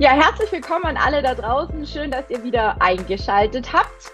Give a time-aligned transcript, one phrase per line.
[0.00, 1.84] Ja, herzlich willkommen an alle da draußen.
[1.84, 4.12] Schön, dass ihr wieder eingeschaltet habt,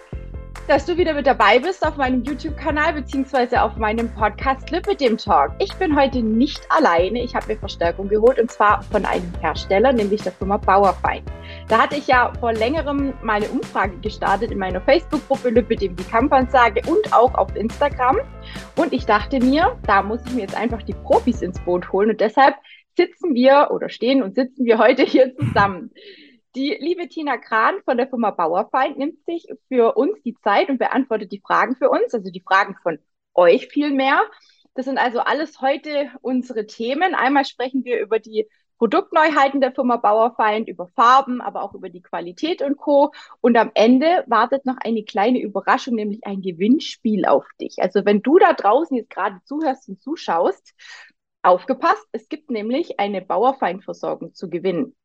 [0.67, 5.19] dass du wieder mit dabei bist auf meinem YouTube-Kanal beziehungsweise auf meinem Podcast Clip dem
[5.19, 5.53] Talk.
[5.59, 7.23] Ich bin heute nicht alleine.
[7.23, 11.23] Ich habe mir Verstärkung geholt und zwar von einem Hersteller, nämlich der Firma Bauerfein.
[11.69, 15.95] Da hatte ich ja vor längerem mal eine Umfrage gestartet in meiner Facebook-Gruppe Lüppe dem
[15.97, 18.21] die Kampansage und auch auf Instagram.
[18.77, 22.09] Und ich dachte mir, da muss ich mir jetzt einfach die Profis ins Boot holen
[22.09, 22.55] und deshalb
[22.97, 25.91] sitzen wir oder stehen und sitzen wir heute hier zusammen.
[26.55, 30.79] Die liebe Tina Kran von der Firma Bauerfeind nimmt sich für uns die Zeit und
[30.79, 32.99] beantwortet die Fragen für uns, also die Fragen von
[33.35, 34.23] euch vielmehr.
[34.75, 37.15] Das sind also alles heute unsere Themen.
[37.15, 38.49] Einmal sprechen wir über die
[38.79, 43.13] Produktneuheiten der Firma Bauerfeind, über Farben, aber auch über die Qualität und Co.
[43.41, 47.77] Und am Ende wartet noch eine kleine Überraschung, nämlich ein Gewinnspiel auf dich.
[47.79, 50.75] Also wenn du da draußen jetzt gerade zuhörst und zuschaust,
[51.45, 54.97] Aufgepasst, es gibt nämlich eine Bauerfeinversorgung zu gewinnen.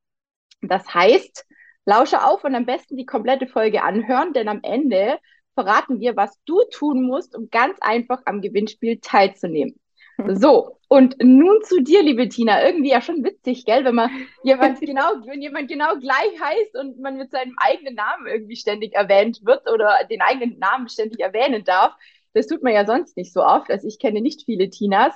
[0.62, 1.46] Das heißt,
[1.86, 5.20] lausche auf und am besten die komplette Folge anhören, denn am Ende
[5.54, 9.80] verraten wir, was du tun musst, um ganz einfach am Gewinnspiel teilzunehmen.
[10.36, 12.66] So, und nun zu dir, liebe Tina.
[12.66, 14.10] Irgendwie ja schon witzig, gell, wenn man
[14.44, 18.94] jemand genau, wenn jemand genau gleich heißt und man mit seinem eigenen Namen irgendwie ständig
[18.96, 21.94] erwähnt wird oder den eigenen Namen ständig erwähnen darf.
[22.34, 23.70] Das tut man ja sonst nicht so oft.
[23.72, 25.14] Also ich kenne nicht viele Tinas.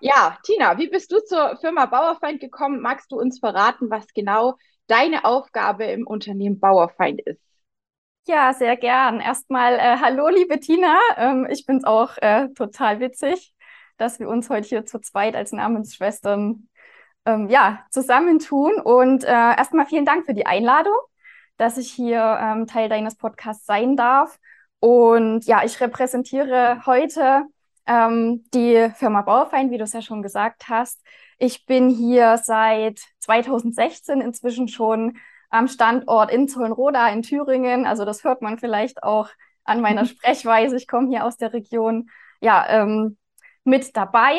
[0.00, 2.80] Ja, Tina, wie bist du zur Firma Bauerfeind gekommen?
[2.80, 4.54] Magst du uns verraten, was genau
[4.86, 7.40] deine Aufgabe im Unternehmen Bauerfeind ist?
[8.26, 9.18] Ja, sehr gern.
[9.18, 10.96] Erstmal äh, hallo, liebe Tina.
[11.16, 13.52] Ähm, ich finde es auch äh, total witzig,
[13.96, 16.68] dass wir uns heute hier zu zweit als Namensschwestern
[17.26, 18.80] ähm, ja, zusammentun.
[18.80, 20.96] Und äh, erstmal vielen Dank für die Einladung,
[21.56, 24.38] dass ich hier ähm, Teil deines Podcasts sein darf.
[24.82, 27.44] Und ja, ich repräsentiere heute
[27.86, 31.00] ähm, die Firma Bauerfeind, wie du es ja schon gesagt hast.
[31.38, 35.18] Ich bin hier seit 2016 inzwischen schon
[35.50, 37.86] am Standort in Zollenroda in Thüringen.
[37.86, 39.28] Also das hört man vielleicht auch
[39.62, 40.74] an meiner Sprechweise.
[40.74, 42.10] Ich komme hier aus der Region.
[42.40, 43.18] Ja, ähm,
[43.62, 44.34] mit dabei.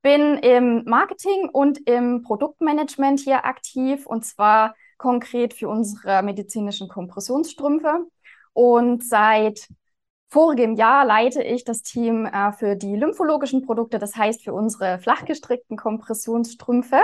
[0.00, 8.06] Bin im Marketing und im Produktmanagement hier aktiv und zwar konkret für unsere medizinischen Kompressionsstrümpfe.
[8.54, 9.68] Und seit
[10.28, 14.98] vorigem Jahr leite ich das Team äh, für die lymphologischen Produkte, das heißt für unsere
[14.98, 17.02] flachgestrickten Kompressionsstrümpfe.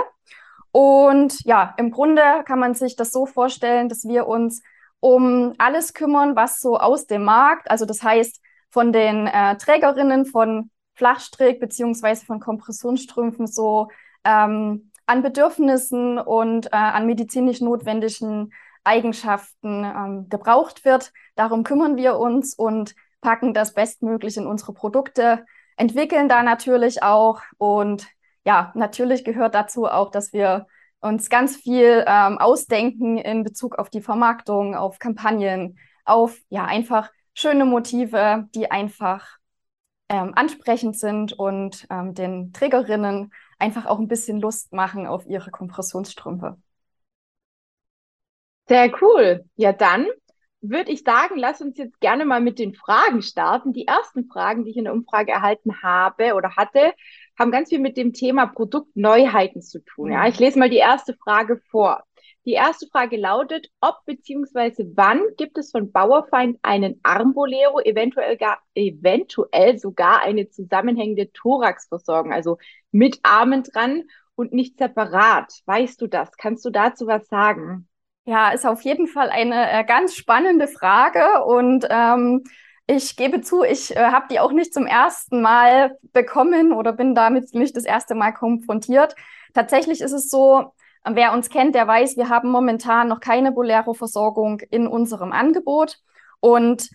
[0.71, 4.61] Und ja, im Grunde kann man sich das so vorstellen, dass wir uns
[4.99, 10.25] um alles kümmern, was so aus dem Markt, also das heißt von den äh, Trägerinnen
[10.25, 13.89] von Flachstrick beziehungsweise von Kompressionsstrümpfen so
[14.23, 21.11] ähm, an Bedürfnissen und äh, an medizinisch notwendigen Eigenschaften ähm, gebraucht wird.
[21.35, 25.45] Darum kümmern wir uns und packen das bestmöglich in unsere Produkte,
[25.77, 27.41] entwickeln da natürlich auch.
[27.57, 28.07] Und
[28.45, 30.67] ja, natürlich gehört dazu auch, dass wir
[30.99, 37.11] uns ganz viel ähm, ausdenken in Bezug auf die Vermarktung, auf Kampagnen, auf ja einfach
[37.33, 39.37] schöne Motive, die einfach
[40.09, 45.51] ähm, ansprechend sind und ähm, den Trägerinnen einfach auch ein bisschen Lust machen auf ihre
[45.51, 46.57] Kompressionsstrümpfe.
[48.67, 49.43] Sehr cool.
[49.55, 50.07] Ja, dann
[50.61, 53.73] würde ich sagen, lass uns jetzt gerne mal mit den Fragen starten.
[53.73, 56.93] Die ersten Fragen, die ich in der Umfrage erhalten habe oder hatte,
[57.37, 60.11] haben ganz viel mit dem Thema Produktneuheiten zu tun.
[60.11, 62.03] Ja, ich lese mal die erste Frage vor.
[62.45, 68.59] Die erste Frage lautet, ob beziehungsweise wann gibt es von Bauerfeind einen Armbolero, eventuell, gar,
[68.73, 72.57] eventuell sogar eine zusammenhängende Thoraxversorgung, also
[72.91, 75.53] mit Armen dran und nicht separat.
[75.65, 76.31] Weißt du das?
[76.37, 77.87] Kannst du dazu was sagen?
[78.31, 82.45] Ja, ist auf jeden Fall eine äh, ganz spannende Frage und ähm,
[82.87, 87.13] ich gebe zu, ich äh, habe die auch nicht zum ersten Mal bekommen oder bin
[87.13, 89.15] damit nicht das erste Mal konfrontiert.
[89.53, 90.71] Tatsächlich ist es so,
[91.03, 95.97] wer uns kennt, der weiß, wir haben momentan noch keine Bolero-Versorgung in unserem Angebot
[96.39, 96.89] und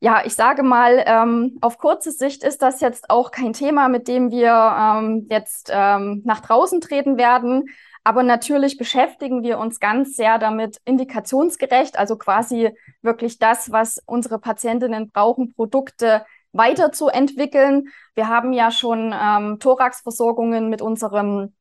[0.00, 4.08] ja, ich sage mal, ähm, auf kurze Sicht ist das jetzt auch kein Thema, mit
[4.08, 7.66] dem wir ähm, jetzt ähm, nach draußen treten werden.
[8.04, 14.40] Aber natürlich beschäftigen wir uns ganz sehr damit, indikationsgerecht, also quasi wirklich das, was unsere
[14.40, 17.88] Patientinnen brauchen, Produkte weiterzuentwickeln.
[18.14, 21.54] Wir haben ja schon ähm, Thoraxversorgungen mit unserem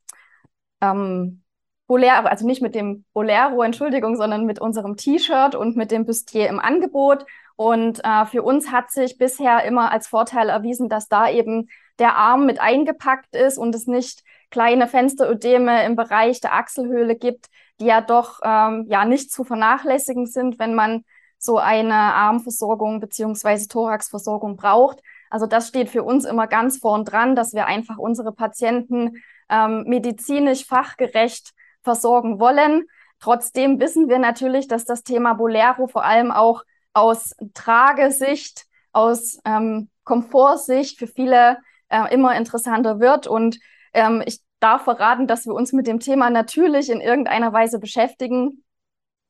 [0.81, 1.43] ähm,
[1.87, 6.49] Bolero, also nicht mit dem Bolero, Entschuldigung, sondern mit unserem T-Shirt und mit dem Bustier
[6.49, 7.25] im Angebot.
[7.55, 11.69] Und äh, für uns hat sich bisher immer als Vorteil erwiesen, dass da eben
[11.99, 17.47] der Arm mit eingepackt ist und es nicht kleine Fensterödeme im Bereich der Achselhöhle gibt,
[17.79, 21.03] die ja doch ähm, ja nicht zu vernachlässigen sind, wenn man
[21.37, 25.01] so eine Armversorgung beziehungsweise Thoraxversorgung braucht.
[25.31, 29.85] Also das steht für uns immer ganz vorn dran, dass wir einfach unsere Patienten ähm,
[29.87, 32.85] medizinisch fachgerecht versorgen wollen.
[33.19, 36.63] Trotzdem wissen wir natürlich, dass das Thema Bolero vor allem auch
[36.93, 41.57] aus Tragesicht, aus ähm, Komfortsicht für viele
[41.89, 43.27] äh, immer interessanter wird.
[43.27, 43.59] Und
[43.93, 48.63] ähm, ich darf verraten, dass wir uns mit dem Thema natürlich in irgendeiner Weise beschäftigen.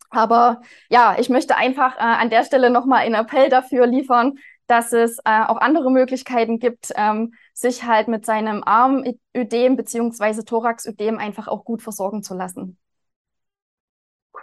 [0.09, 4.37] Aber ja, ich möchte einfach äh, an der Stelle nochmal einen Appell dafür liefern,
[4.67, 11.17] dass es äh, auch andere Möglichkeiten gibt, ähm, sich halt mit seinem Armödem beziehungsweise Thoraxödem
[11.17, 12.77] einfach auch gut versorgen zu lassen.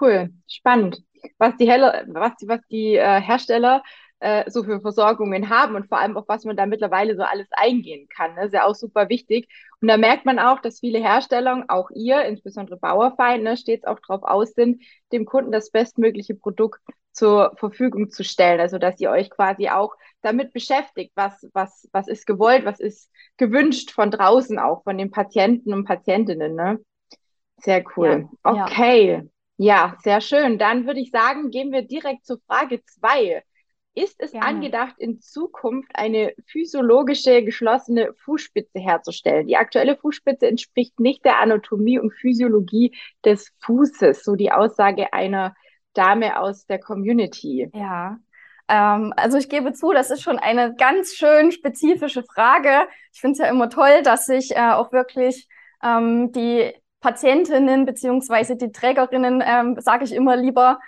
[0.01, 1.03] Cool, spannend.
[1.39, 3.83] Was die, Helle, was was die äh, Hersteller
[4.21, 7.47] äh, so für Versorgungen haben und vor allem auch, was man da mittlerweile so alles
[7.53, 8.35] eingehen kann.
[8.35, 8.47] Ne?
[8.47, 9.49] Ist ja auch super wichtig.
[9.81, 14.01] Und da merkt man auch, dass viele Hersteller, auch ihr, insbesondere Bauerfeind, ne, stets auch
[14.07, 14.83] darauf aus sind,
[15.13, 16.81] dem Kunden das bestmögliche Produkt
[17.13, 18.61] zur Verfügung zu stellen.
[18.61, 23.11] Also dass ihr euch quasi auch damit beschäftigt, was, was, was ist gewollt, was ist
[23.37, 26.55] gewünscht von draußen auch, von den Patienten und Patientinnen.
[26.55, 26.81] Ne?
[27.59, 28.29] Sehr cool.
[28.45, 29.23] Ja, okay.
[29.57, 29.91] Ja.
[29.91, 30.59] ja, sehr schön.
[30.59, 33.43] Dann würde ich sagen, gehen wir direkt zur Frage zwei.
[33.99, 34.47] Ist es Gerne.
[34.47, 39.49] angedacht, in Zukunft eine physiologische geschlossene Fußspitze herzustellen?
[39.49, 45.57] Die aktuelle Fußspitze entspricht nicht der Anatomie und Physiologie des Fußes, so die Aussage einer
[45.95, 47.69] Dame aus der Community.
[47.75, 48.19] Ja,
[48.69, 52.87] ähm, also ich gebe zu, das ist schon eine ganz schön spezifische Frage.
[53.13, 55.49] Ich finde es ja immer toll, dass sich äh, auch wirklich
[55.83, 60.79] ähm, die Patientinnen beziehungsweise die Trägerinnen, ähm, sage ich immer lieber,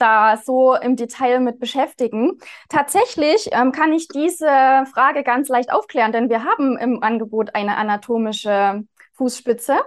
[0.00, 2.38] da so im Detail mit beschäftigen.
[2.68, 4.46] Tatsächlich ähm, kann ich diese
[4.92, 9.80] Frage ganz leicht aufklären, denn wir haben im Angebot eine anatomische Fußspitze.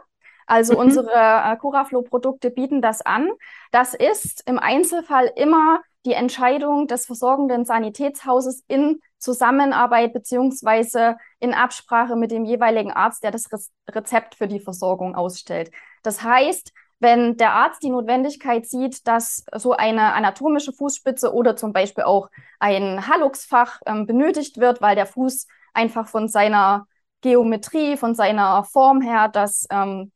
[0.45, 0.79] Also mhm.
[0.79, 3.29] unsere äh, Curaflow-Produkte bieten das an.
[3.71, 12.17] Das ist im Einzelfall immer die Entscheidung des versorgenden Sanitätshauses in Zusammenarbeit beziehungsweise in Absprache
[12.17, 13.47] mit dem jeweiligen Arzt, der das
[13.89, 15.71] Rezept für die Versorgung ausstellt.
[16.03, 16.73] Das heißt,
[17.03, 22.29] wenn der Arzt die Notwendigkeit sieht, dass so eine anatomische Fußspitze oder zum Beispiel auch
[22.59, 26.87] ein Halluxfach ähm, benötigt wird, weil der Fuß einfach von seiner
[27.21, 30.11] Geometrie, von seiner Form her das ähm,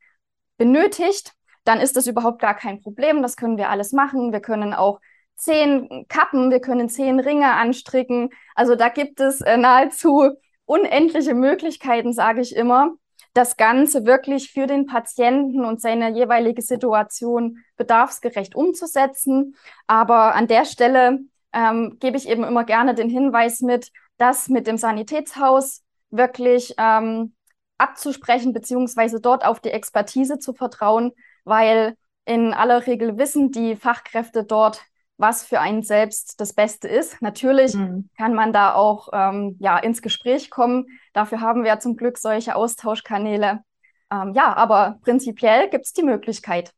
[0.57, 3.22] benötigt, dann ist das überhaupt gar kein Problem.
[3.22, 4.31] Das können wir alles machen.
[4.31, 5.00] Wir können auch
[5.36, 8.30] zehn Kappen, wir können zehn Ringe anstricken.
[8.56, 10.31] Also da gibt es äh, nahezu
[10.66, 12.95] unendliche Möglichkeiten, sage ich immer
[13.38, 19.56] das Ganze wirklich für den Patienten und seine jeweilige Situation bedarfsgerecht umzusetzen.
[19.86, 21.19] Aber an der Stelle
[21.54, 27.36] ähm, gebe ich eben immer gerne den Hinweis mit, das mit dem Sanitätshaus wirklich ähm,
[27.78, 31.12] abzusprechen, beziehungsweise dort auf die Expertise zu vertrauen,
[31.44, 31.95] weil
[32.25, 34.81] in aller Regel wissen die Fachkräfte dort,
[35.17, 37.21] was für einen selbst das Beste ist.
[37.21, 38.09] Natürlich mhm.
[38.17, 40.85] kann man da auch ähm, ja, ins Gespräch kommen.
[41.13, 43.63] Dafür haben wir ja zum Glück solche Austauschkanäle.
[44.11, 46.71] Ähm, ja, aber prinzipiell gibt es die Möglichkeit.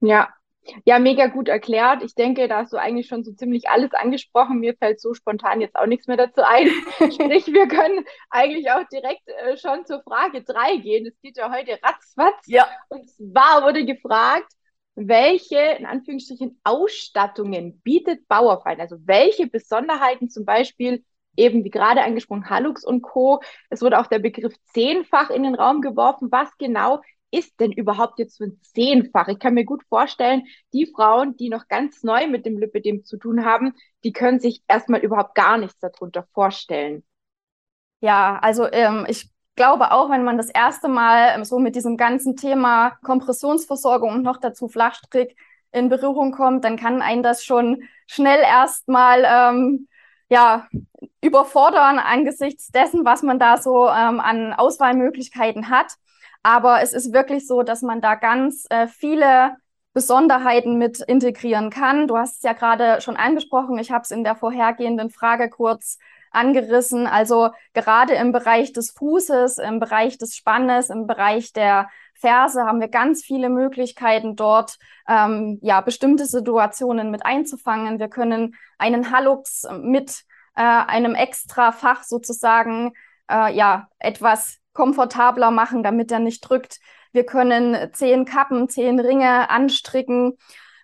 [0.00, 0.28] Ja.
[0.84, 2.02] Ja, mega gut erklärt.
[2.02, 4.58] Ich denke, da hast du eigentlich schon so ziemlich alles angesprochen.
[4.58, 6.68] Mir fällt so spontan jetzt auch nichts mehr dazu ein.
[7.12, 11.06] Sprich, wir können eigentlich auch direkt äh, schon zur Frage drei gehen.
[11.06, 12.46] Es geht ja heute ratzfatz.
[12.46, 12.68] Ja.
[12.88, 14.52] Und zwar wurde gefragt,
[15.06, 18.80] welche, in Anführungsstrichen, Ausstattungen bietet Bauerfeind?
[18.80, 21.04] Also welche Besonderheiten zum Beispiel
[21.36, 23.40] eben wie gerade angesprochen, Halux und Co.
[23.70, 26.32] Es wurde auch der Begriff Zehnfach in den Raum geworfen.
[26.32, 27.00] Was genau
[27.30, 29.28] ist denn überhaupt jetzt für ein Zehnfach?
[29.28, 30.42] Ich kann mir gut vorstellen,
[30.72, 34.62] die Frauen, die noch ganz neu mit dem Lipidem zu tun haben, die können sich
[34.66, 37.04] erstmal überhaupt gar nichts darunter vorstellen.
[38.00, 41.98] Ja, also ähm, ich glaube auch, wenn man das erste Mal ähm, so mit diesem
[41.98, 45.36] ganzen Thema Kompressionsversorgung und noch dazu Flachstrick
[45.72, 49.88] in Berührung kommt, dann kann einen das schon schnell erstmal ähm,
[50.30, 50.66] ja,
[51.20, 55.94] überfordern angesichts dessen, was man da so ähm, an Auswahlmöglichkeiten hat.
[56.42, 59.56] Aber es ist wirklich so, dass man da ganz äh, viele
[59.92, 62.06] Besonderheiten mit integrieren kann.
[62.06, 63.78] Du hast es ja gerade schon angesprochen.
[63.78, 65.98] Ich habe es in der vorhergehenden Frage kurz
[66.30, 67.06] angerissen.
[67.06, 72.80] Also gerade im Bereich des Fußes, im Bereich des Spannes, im Bereich der Ferse haben
[72.80, 77.98] wir ganz viele Möglichkeiten dort, ähm, ja, bestimmte Situationen mit einzufangen.
[77.98, 80.24] Wir können einen Hallux mit
[80.56, 82.92] äh, einem extra Fach sozusagen,
[83.30, 86.80] äh, ja, etwas komfortabler machen, damit er nicht drückt.
[87.12, 90.36] Wir können zehn Kappen, zehn Ringe anstricken.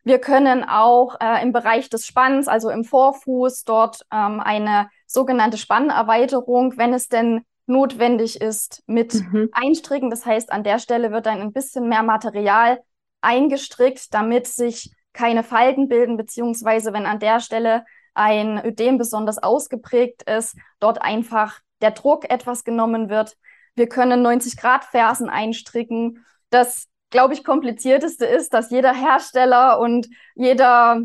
[0.04, 5.58] Wir können auch äh, im Bereich des Spanns, also im Vorfuß, dort ähm, eine sogenannte
[5.58, 9.48] Spannerweiterung, wenn es denn notwendig ist, mit mhm.
[9.52, 10.10] einstricken.
[10.10, 12.80] Das heißt, an der Stelle wird dann ein bisschen mehr Material
[13.20, 20.22] eingestrickt, damit sich keine Falten bilden, beziehungsweise wenn an der Stelle ein Ödem besonders ausgeprägt
[20.28, 23.36] ist, dort einfach der Druck etwas genommen wird.
[23.74, 26.24] Wir können 90 Grad Fersen einstricken.
[26.50, 31.00] Das glaube ich, komplizierteste ist, dass jeder Hersteller und jeder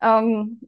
[0.00, 0.60] ähm,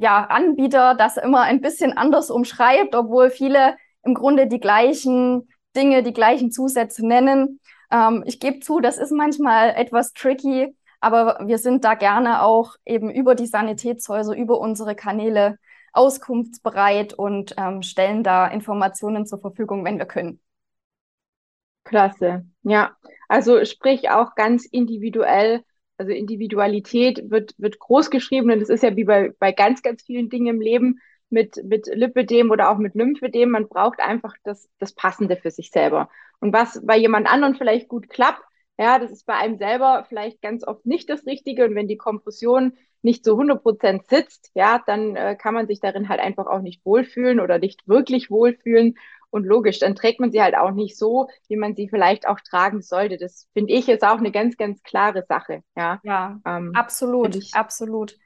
[0.00, 6.02] ja, Anbieter das immer ein bisschen anders umschreibt, obwohl viele im Grunde die gleichen Dinge,
[6.02, 7.60] die gleichen Zusätze nennen.
[7.90, 12.74] Ähm, ich gebe zu, das ist manchmal etwas tricky, aber wir sind da gerne auch
[12.84, 15.58] eben über die Sanitätshäuser, über unsere Kanäle
[15.92, 20.40] auskunftsbereit und ähm, stellen da Informationen zur Verfügung, wenn wir können.
[21.84, 22.96] Klasse, ja.
[23.28, 25.64] Also sprich auch ganz individuell,
[25.98, 30.02] also Individualität wird, wird groß geschrieben und das ist ja wie bei, bei ganz, ganz
[30.02, 31.00] vielen Dingen im Leben
[31.30, 33.50] mit, mit Lipödem oder auch mit Lymphödem.
[33.50, 36.08] Man braucht einfach das, das Passende für sich selber.
[36.40, 38.42] Und was bei jemand anderen vielleicht gut klappt,
[38.78, 41.64] ja, das ist bei einem selber vielleicht ganz oft nicht das Richtige.
[41.64, 45.80] Und wenn die Kompression nicht zu 100 Prozent sitzt, ja, dann äh, kann man sich
[45.80, 48.94] darin halt einfach auch nicht wohlfühlen oder nicht wirklich wohlfühlen.
[49.30, 52.40] Und logisch, dann trägt man sie halt auch nicht so, wie man sie vielleicht auch
[52.40, 53.18] tragen sollte.
[53.18, 55.62] Das finde ich jetzt auch eine ganz, ganz klare Sache.
[55.76, 58.16] Ja, ja ähm, absolut, ich, absolut.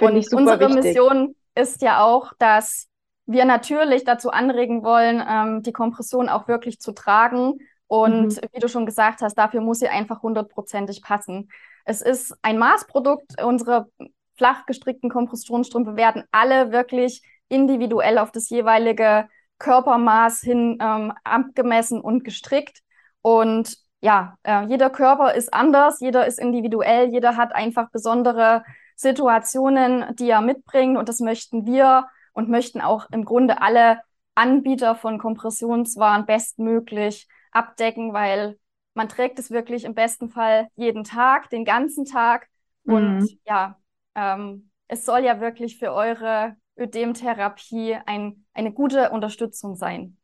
[0.00, 0.84] Und unsere wichtig.
[0.84, 2.88] Mission ist ja auch, dass
[3.26, 7.58] wir natürlich dazu anregen wollen, ähm, die Kompression auch wirklich zu tragen.
[7.86, 8.48] Und mhm.
[8.52, 11.50] wie du schon gesagt hast, dafür muss sie einfach hundertprozentig passen.
[11.84, 13.42] Es ist ein Maßprodukt.
[13.42, 13.88] Unsere
[14.36, 19.28] flach gestrickten Kompressionsstrümpfe werden alle wirklich individuell auf das jeweilige
[19.62, 22.80] Körpermaß hin ähm, abgemessen und gestrickt.
[23.22, 28.64] Und ja, äh, jeder Körper ist anders, jeder ist individuell, jeder hat einfach besondere
[28.96, 30.98] Situationen, die er mitbringt.
[30.98, 34.00] Und das möchten wir und möchten auch im Grunde alle
[34.34, 38.58] Anbieter von Kompressionswaren bestmöglich abdecken, weil
[38.94, 42.48] man trägt es wirklich im besten Fall jeden Tag, den ganzen Tag.
[42.84, 43.28] Und mhm.
[43.46, 43.78] ja,
[44.16, 50.16] ähm, es soll ja wirklich für eure Ödemtherapie ein, eine gute Unterstützung sein.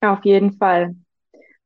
[0.00, 0.96] Auf jeden Fall.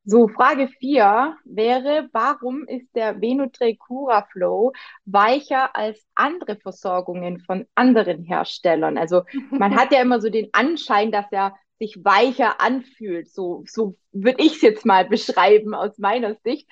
[0.06, 4.73] So, Frage 4 wäre, warum ist der Venutray Cura Flow
[5.06, 8.99] weicher als andere Versorgungen von anderen Herstellern?
[8.99, 13.30] Also man hat ja immer so den Anschein, dass er sich weicher anfühlt.
[13.30, 16.68] So, so würde ich es jetzt mal beschreiben aus meiner Sicht.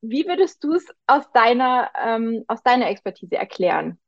[0.00, 4.00] Wie würdest du es aus deiner, ähm, aus deiner Expertise erklären?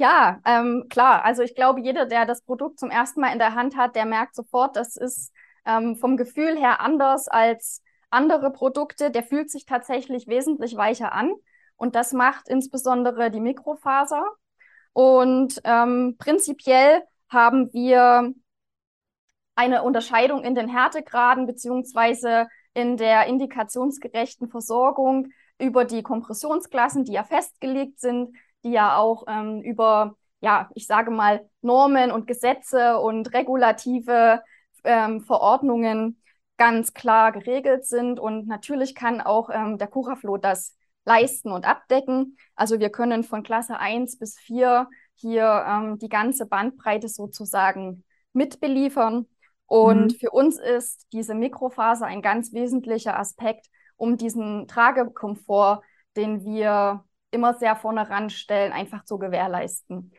[0.00, 1.24] Ja, ähm, klar.
[1.24, 4.06] Also ich glaube, jeder, der das Produkt zum ersten Mal in der Hand hat, der
[4.06, 5.32] merkt sofort, das ist
[5.66, 9.10] ähm, vom Gefühl her anders als andere Produkte.
[9.10, 11.32] Der fühlt sich tatsächlich wesentlich weicher an.
[11.76, 14.24] Und das macht insbesondere die Mikrofaser.
[14.92, 18.32] Und ähm, prinzipiell haben wir
[19.56, 27.24] eine Unterscheidung in den Härtegraden beziehungsweise in der indikationsgerechten Versorgung über die Kompressionsklassen, die ja
[27.24, 33.32] festgelegt sind, die ja auch ähm, über, ja, ich sage mal, Normen und Gesetze und
[33.34, 34.42] regulative
[34.84, 36.20] ähm, Verordnungen
[36.56, 38.20] ganz klar geregelt sind.
[38.20, 42.36] Und natürlich kann auch ähm, der Curaflow das leisten und abdecken.
[42.54, 49.26] Also wir können von Klasse 1 bis 4 hier ähm, die ganze Bandbreite sozusagen mitbeliefern.
[49.66, 50.16] Und mhm.
[50.18, 55.82] für uns ist diese Mikrofaser ein ganz wesentlicher Aspekt, um diesen Tragekomfort,
[56.16, 60.12] den wir immer sehr vorne ranstellen, einfach zu gewährleisten.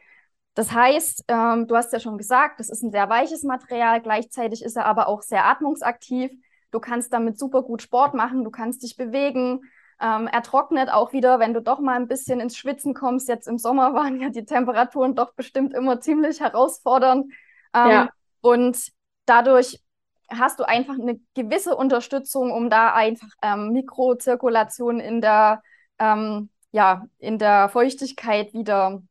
[0.55, 4.63] Das heißt, ähm, du hast ja schon gesagt, das ist ein sehr weiches Material, gleichzeitig
[4.63, 6.31] ist er aber auch sehr atmungsaktiv.
[6.71, 9.61] Du kannst damit super gut Sport machen, du kannst dich bewegen.
[10.01, 13.27] Ähm, er trocknet auch wieder, wenn du doch mal ein bisschen ins Schwitzen kommst.
[13.27, 17.31] Jetzt im Sommer waren ja die Temperaturen doch bestimmt immer ziemlich herausfordernd.
[17.73, 18.09] Ähm, ja.
[18.41, 18.91] Und
[19.25, 19.81] dadurch
[20.29, 25.61] hast du einfach eine gewisse Unterstützung, um da einfach ähm, Mikrozirkulation in der,
[25.97, 29.01] ähm, ja, in der Feuchtigkeit wieder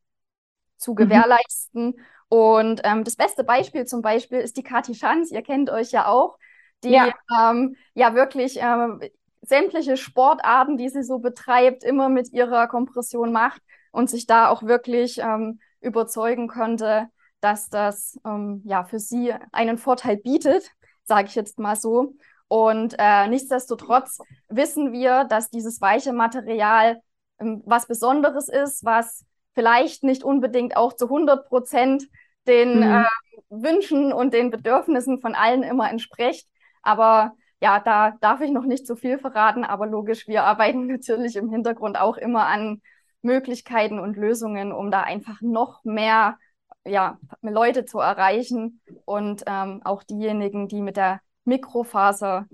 [0.77, 0.95] zu mhm.
[0.95, 1.85] gewährleisten.
[1.87, 2.05] Mhm.
[2.29, 5.31] Und ähm, das beste Beispiel zum Beispiel ist die Kati Schanz.
[5.31, 6.37] Ihr kennt euch ja auch,
[6.83, 9.01] die ja, ähm, ja wirklich ähm,
[9.41, 13.61] sämtliche Sportarten, die sie so betreibt, immer mit ihrer Kompression macht
[13.91, 17.07] und sich da auch wirklich ähm, überzeugen konnte,
[17.41, 20.69] dass das ähm, ja für sie einen Vorteil bietet,
[21.03, 22.13] sage ich jetzt mal so.
[22.47, 27.01] Und äh, nichtsdestotrotz wissen wir, dass dieses weiche Material
[27.39, 32.07] was Besonderes ist, was vielleicht nicht unbedingt auch zu 100 Prozent
[32.47, 32.83] den mhm.
[32.83, 33.05] äh,
[33.49, 36.47] Wünschen und den Bedürfnissen von allen immer entspricht.
[36.81, 41.35] Aber ja, da darf ich noch nicht so viel verraten, aber logisch, wir arbeiten natürlich
[41.35, 42.81] im Hintergrund auch immer an
[43.21, 46.37] Möglichkeiten und Lösungen, um da einfach noch mehr
[46.85, 52.47] ja, Leute zu erreichen und ähm, auch diejenigen, die mit der Mikrofaser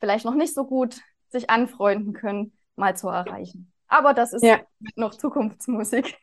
[0.00, 3.72] vielleicht noch nicht so gut sich anfreunden können, mal zu erreichen.
[3.88, 4.60] Aber das ist ja.
[4.96, 6.18] noch Zukunftsmusik.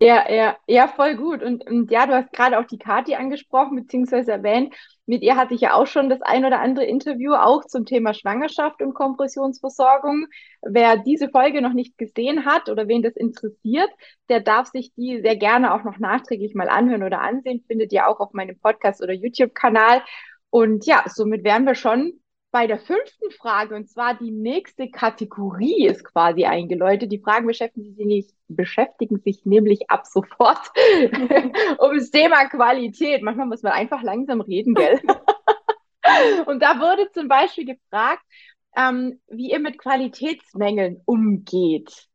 [0.00, 1.42] Ja, ja, ja, voll gut.
[1.42, 4.74] Und, und ja, du hast gerade auch die Kati angesprochen, beziehungsweise erwähnt.
[5.06, 8.12] Mit ihr hatte ich ja auch schon das ein oder andere Interview, auch zum Thema
[8.12, 10.26] Schwangerschaft und Kompressionsversorgung.
[10.62, 13.90] Wer diese Folge noch nicht gesehen hat oder wen das interessiert,
[14.28, 17.64] der darf sich die sehr gerne auch noch nachträglich mal anhören oder ansehen.
[17.66, 20.02] Findet ihr auch auf meinem Podcast oder YouTube-Kanal.
[20.50, 22.20] Und ja, somit wären wir schon
[22.54, 27.10] bei der fünften Frage, und zwar die nächste Kategorie ist quasi eingeläutet.
[27.10, 30.70] Die Fragen beschäftigen sich, nicht, beschäftigen sich nämlich ab sofort
[31.78, 33.22] um das Thema Qualität.
[33.22, 35.00] Manchmal muss man einfach langsam reden, gell?
[36.46, 38.22] und da wurde zum Beispiel gefragt,
[38.76, 42.06] ähm, wie ihr mit Qualitätsmängeln umgeht.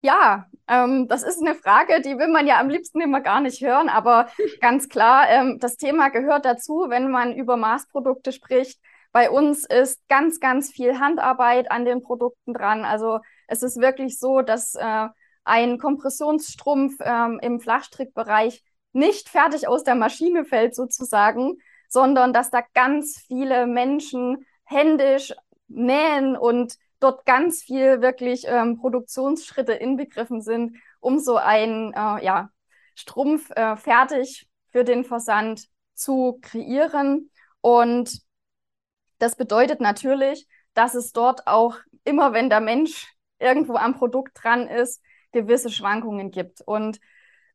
[0.00, 3.60] Ja, ähm, das ist eine Frage, die will man ja am liebsten immer gar nicht
[3.60, 4.30] hören, aber
[4.62, 8.80] ganz klar, ähm, das Thema gehört dazu, wenn man über Maßprodukte spricht.
[9.12, 12.84] Bei uns ist ganz, ganz viel Handarbeit an den Produkten dran.
[12.84, 15.08] Also es ist wirklich so, dass äh,
[15.44, 18.62] ein Kompressionsstrumpf ähm, im Flachstrickbereich
[18.92, 21.56] nicht fertig aus der Maschine fällt sozusagen,
[21.88, 25.34] sondern dass da ganz viele Menschen händisch
[25.66, 32.50] nähen und dort ganz viel wirklich ähm, Produktionsschritte inbegriffen sind, um so einen äh, ja,
[32.94, 37.30] Strumpf äh, fertig für den Versand zu kreieren.
[37.60, 38.20] Und
[39.20, 43.06] das bedeutet natürlich, dass es dort auch immer, wenn der Mensch
[43.38, 46.60] irgendwo am Produkt dran ist, gewisse Schwankungen gibt.
[46.62, 46.98] Und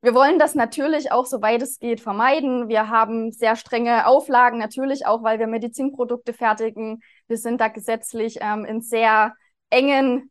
[0.02, 2.68] wir wollen das natürlich auch, soweit es geht, vermeiden.
[2.68, 7.02] Wir haben sehr strenge Auflagen, natürlich auch, weil wir Medizinprodukte fertigen.
[7.28, 9.34] Wir sind da gesetzlich ähm, in sehr
[9.70, 10.30] engen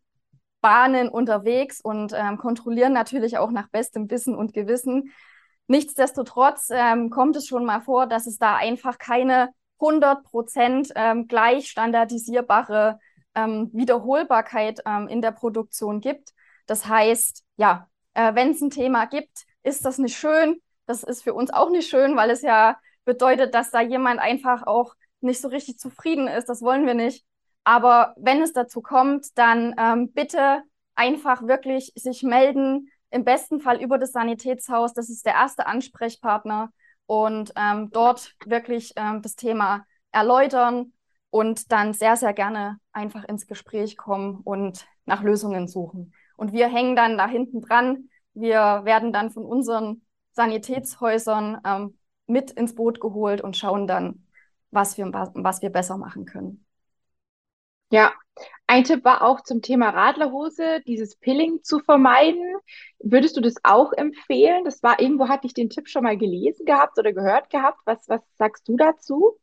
[0.61, 5.13] Bahnen unterwegs und ähm, kontrollieren natürlich auch nach bestem Wissen und Gewissen.
[5.67, 9.49] Nichtsdestotrotz ähm, kommt es schon mal vor, dass es da einfach keine
[9.85, 12.99] 100 Prozent ähm, gleich standardisierbare
[13.35, 16.33] ähm, Wiederholbarkeit ähm, in der Produktion gibt.
[16.67, 20.61] Das heißt, ja, äh, wenn es ein Thema gibt, ist das nicht schön.
[20.87, 24.67] Das ist für uns auch nicht schön, weil es ja bedeutet, dass da jemand einfach
[24.67, 26.49] auch nicht so richtig zufrieden ist.
[26.49, 27.25] Das wollen wir nicht.
[27.65, 30.63] Aber wenn es dazu kommt, dann ähm, bitte
[30.95, 32.91] einfach wirklich sich melden.
[33.11, 34.93] Im besten Fall über das Sanitätshaus.
[34.93, 36.71] Das ist der erste Ansprechpartner
[37.07, 40.93] und ähm, dort wirklich ähm, das Thema erläutern
[41.31, 46.13] und dann sehr, sehr gerne einfach ins Gespräch kommen und nach Lösungen suchen.
[46.37, 48.09] Und wir hängen dann da hinten dran.
[48.35, 54.27] Wir werden dann von unseren Sanitätshäusern ähm, mit ins Boot geholt und schauen dann,
[54.71, 56.64] was wir, was wir besser machen können.
[57.95, 58.13] Ja,
[58.67, 62.43] ein Tipp war auch zum Thema Radlerhose, dieses Pilling zu vermeiden.
[62.99, 64.65] Würdest du das auch empfehlen?
[64.65, 67.79] Das war irgendwo, hatte ich den Tipp schon mal gelesen gehabt oder gehört gehabt.
[67.85, 69.39] Was, was sagst du dazu?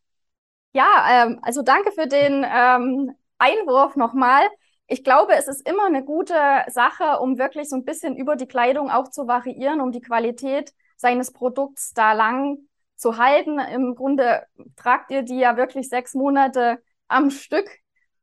[0.74, 4.42] Ja, ähm, also danke für den ähm, Einwurf nochmal.
[4.88, 6.36] Ich glaube, es ist immer eine gute
[6.68, 10.74] Sache, um wirklich so ein bisschen über die Kleidung auch zu variieren, um die Qualität
[10.98, 12.58] seines Produkts da lang
[12.98, 13.60] zu halten.
[13.60, 17.70] Im Grunde tragt ihr die ja wirklich sechs Monate am Stück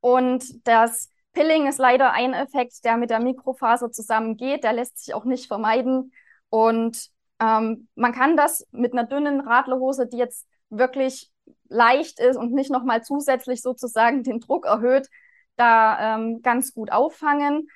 [0.01, 4.65] und das Pilling ist leider ein Effekt, der mit der Mikrofaser zusammengeht.
[4.65, 6.13] Der lässt sich auch nicht vermeiden.
[6.49, 11.31] Und ähm, man kann das mit einer dünnen Radlerhose, die jetzt wirklich
[11.69, 15.09] leicht ist und nicht nochmal zusätzlich sozusagen den Druck erhöht,
[15.57, 17.69] da ähm, ganz gut auffangen.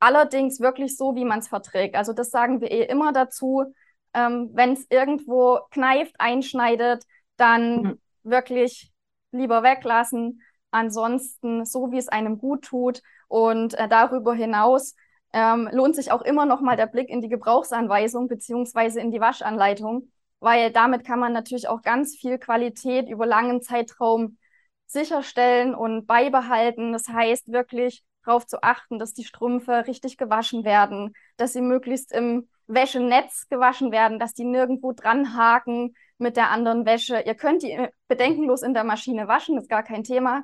[0.00, 1.94] Allerdings wirklich so, wie man es verträgt.
[1.94, 3.72] Also das sagen wir eh immer dazu.
[4.14, 7.04] Ähm, Wenn es irgendwo kneift, einschneidet,
[7.36, 8.00] dann mhm.
[8.22, 8.92] wirklich
[9.30, 13.02] lieber weglassen ansonsten so, wie es einem gut tut.
[13.28, 14.94] Und äh, darüber hinaus
[15.32, 19.20] ähm, lohnt sich auch immer noch mal der Blick in die Gebrauchsanweisung beziehungsweise in die
[19.20, 24.38] Waschanleitung, weil damit kann man natürlich auch ganz viel Qualität über langen Zeitraum
[24.86, 26.92] sicherstellen und beibehalten.
[26.92, 32.12] Das heißt wirklich darauf zu achten, dass die Strümpfe richtig gewaschen werden, dass sie möglichst
[32.12, 37.20] im Wäschenetz gewaschen werden, dass die nirgendwo dran haken mit der anderen Wäsche.
[37.20, 40.42] Ihr könnt die äh, bedenkenlos in der Maschine waschen, ist gar kein Thema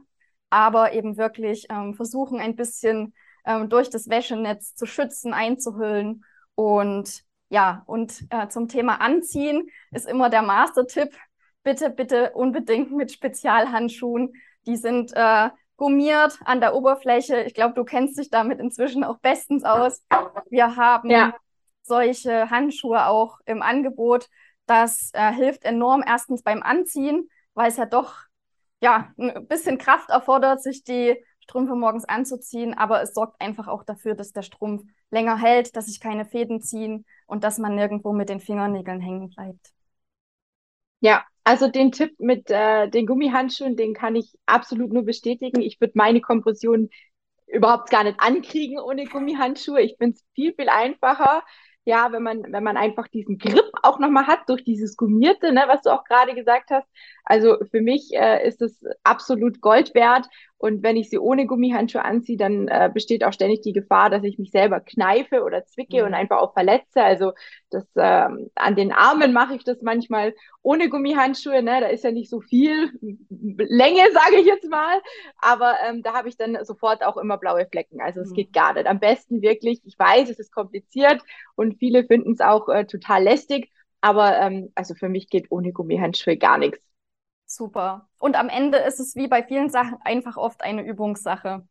[0.51, 6.25] aber eben wirklich ähm, versuchen, ein bisschen ähm, durch das Wäschenetz zu schützen, einzuhüllen.
[6.55, 11.17] Und ja, und äh, zum Thema Anziehen ist immer der Master-Tipp.
[11.63, 14.33] Bitte, bitte unbedingt mit Spezialhandschuhen.
[14.67, 17.43] Die sind äh, gummiert an der Oberfläche.
[17.43, 20.05] Ich glaube, du kennst dich damit inzwischen auch bestens aus.
[20.49, 21.35] Wir haben ja.
[21.83, 24.29] solche Handschuhe auch im Angebot.
[24.67, 28.26] Das äh, hilft enorm erstens beim Anziehen, weil es ja doch
[28.81, 33.85] ja, ein bisschen Kraft erfordert, sich die Strümpfe morgens anzuziehen, aber es sorgt einfach auch
[33.85, 38.13] dafür, dass der Strumpf länger hält, dass sich keine Fäden ziehen und dass man nirgendwo
[38.13, 39.73] mit den Fingernägeln hängen bleibt.
[41.01, 45.61] Ja, also den Tipp mit äh, den Gummihandschuhen, den kann ich absolut nur bestätigen.
[45.61, 46.91] Ich würde meine Kompression
[47.47, 49.81] überhaupt gar nicht ankriegen ohne Gummihandschuhe.
[49.83, 51.43] Ich finde es viel, viel einfacher.
[51.87, 55.65] Ja, wenn man, wenn man einfach diesen Grip auch nochmal hat durch dieses Gummierte, ne,
[55.69, 56.89] was du auch gerade gesagt hast.
[57.25, 60.27] Also für mich äh, ist es absolut Gold wert.
[60.59, 64.25] Und wenn ich sie ohne Gummihandschuhe anziehe, dann äh, besteht auch ständig die Gefahr, dass
[64.25, 66.07] ich mich selber kneife oder zwicke mhm.
[66.07, 67.03] und einfach auch verletze.
[67.03, 67.33] Also
[67.69, 71.63] das ähm, an den Armen mache ich das manchmal ohne Gummihandschuhe.
[71.63, 71.81] Ne?
[71.81, 72.91] Da ist ja nicht so viel
[73.29, 75.01] Länge, sage ich jetzt mal.
[75.39, 78.01] Aber ähm, da habe ich dann sofort auch immer blaue Flecken.
[78.01, 78.35] Also es mhm.
[78.35, 78.87] geht gar nicht.
[78.87, 81.21] Am besten wirklich, ich weiß, es ist kompliziert
[81.55, 83.71] und viele finden es auch äh, total lästig.
[84.01, 86.86] Aber ähm, also für mich geht ohne Gummihandschuhe gar nichts.
[87.47, 88.09] Super.
[88.19, 91.67] Und am Ende ist es wie bei vielen Sachen einfach oft eine Übungssache.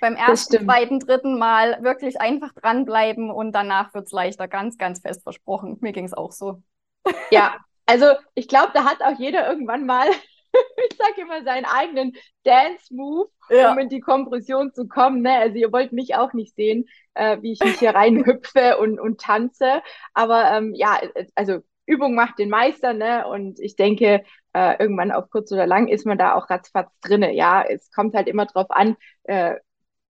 [0.00, 4.48] Beim ersten, zweiten, dritten Mal wirklich einfach dranbleiben und danach wird es leichter.
[4.48, 5.76] Ganz, ganz fest versprochen.
[5.80, 6.62] Mir ging es auch so.
[7.30, 10.08] Ja, also ich glaube, da hat auch jeder irgendwann mal,
[10.90, 12.12] ich sage immer, seinen eigenen
[12.44, 13.72] Dance-Move, ja.
[13.72, 15.22] um in die Kompression zu kommen.
[15.22, 15.32] Ne?
[15.38, 19.20] Also ihr wollt mich auch nicht sehen, äh, wie ich mich hier reinhüpfe und, und
[19.20, 19.82] tanze.
[20.12, 21.00] Aber ähm, ja,
[21.34, 23.26] also Übung macht den Meister, ne?
[23.26, 27.34] Und ich denke, äh, irgendwann auf kurz oder lang ist man da auch ratzfatz drinne.
[27.34, 28.96] Ja, es kommt halt immer drauf an.
[29.24, 29.56] Äh,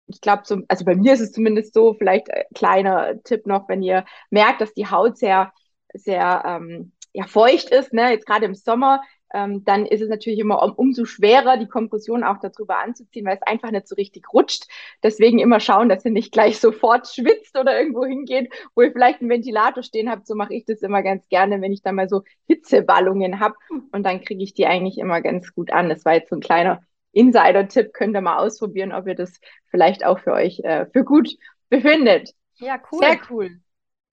[0.06, 3.68] ich glaube, so, also bei mir ist es zumindest so, vielleicht äh, kleiner Tipp noch,
[3.68, 5.52] wenn ihr merkt, dass die Haut sehr,
[5.94, 8.10] sehr ähm, ja, feucht ist, ne?
[8.10, 9.02] jetzt gerade im Sommer,
[9.34, 13.36] ähm, dann ist es natürlich immer um, umso schwerer, die Kompression auch darüber anzuziehen, weil
[13.36, 14.66] es einfach nicht so richtig rutscht.
[15.02, 19.20] Deswegen immer schauen, dass ihr nicht gleich sofort schwitzt oder irgendwo hingeht, wo ihr vielleicht
[19.20, 20.26] einen Ventilator stehen habt.
[20.26, 23.56] So mache ich das immer ganz gerne, wenn ich dann mal so Hitzeballungen habe.
[23.90, 25.88] Und dann kriege ich die eigentlich immer ganz gut an.
[25.88, 27.92] Das war jetzt so ein kleiner Insider-Tipp.
[27.92, 31.36] Könnt ihr mal ausprobieren, ob ihr das vielleicht auch für euch äh, für gut
[31.68, 32.34] befindet.
[32.58, 33.00] Ja, cool.
[33.00, 33.60] Sehr cool.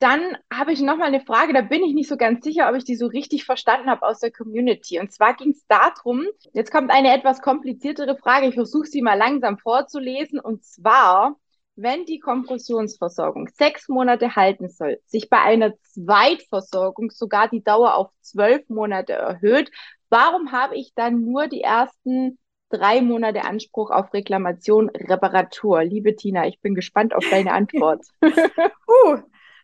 [0.01, 2.75] Dann habe ich noch mal eine Frage, da bin ich nicht so ganz sicher, ob
[2.75, 4.99] ich die so richtig verstanden habe aus der Community.
[4.99, 9.13] Und zwar ging es darum, jetzt kommt eine etwas kompliziertere Frage, ich versuche sie mal
[9.13, 10.39] langsam vorzulesen.
[10.39, 11.35] Und zwar,
[11.75, 18.09] wenn die Kompressionsversorgung sechs Monate halten soll, sich bei einer Zweitversorgung sogar die Dauer auf
[18.21, 19.69] zwölf Monate erhöht,
[20.09, 25.83] warum habe ich dann nur die ersten drei Monate Anspruch auf Reklamation, Reparatur?
[25.83, 28.03] Liebe Tina, ich bin gespannt auf deine Antwort.
[28.23, 29.17] uh,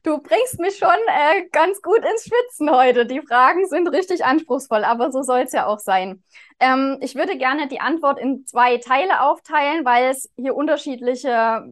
[0.08, 3.06] Du bringst mich schon äh, ganz gut ins Schwitzen heute.
[3.06, 6.24] Die Fragen sind richtig anspruchsvoll, aber so soll es ja auch sein.
[6.62, 11.66] Ähm, ich würde gerne die Antwort in zwei Teile aufteilen, weil es hier unterschiedliche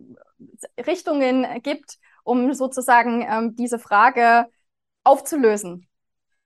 [0.86, 4.48] Richtungen gibt, um sozusagen ähm, diese Frage
[5.06, 5.88] aufzulösen.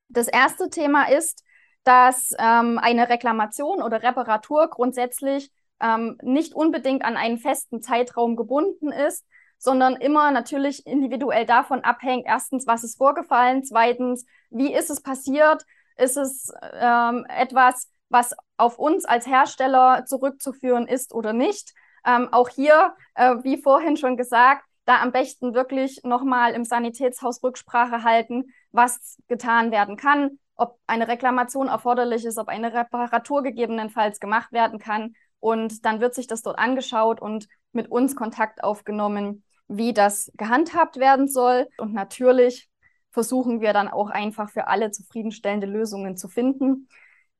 [0.09, 1.43] Das erste Thema ist,
[1.85, 8.91] dass ähm, eine Reklamation oder Reparatur grundsätzlich ähm, nicht unbedingt an einen festen Zeitraum gebunden
[8.91, 9.25] ist,
[9.59, 15.65] sondern immer natürlich individuell davon abhängt, erstens, was ist vorgefallen, zweitens, wie ist es passiert,
[15.97, 21.73] ist es ähm, etwas, was auf uns als Hersteller zurückzuführen ist oder nicht.
[22.05, 27.43] Ähm, auch hier, äh, wie vorhin schon gesagt, da am besten wirklich nochmal im Sanitätshaus
[27.43, 34.19] Rücksprache halten, was getan werden kann, ob eine Reklamation erforderlich ist, ob eine Reparatur gegebenenfalls
[34.19, 35.13] gemacht werden kann.
[35.39, 40.97] Und dann wird sich das dort angeschaut und mit uns Kontakt aufgenommen, wie das gehandhabt
[40.97, 41.67] werden soll.
[41.77, 42.69] Und natürlich
[43.11, 46.89] versuchen wir dann auch einfach für alle zufriedenstellende Lösungen zu finden.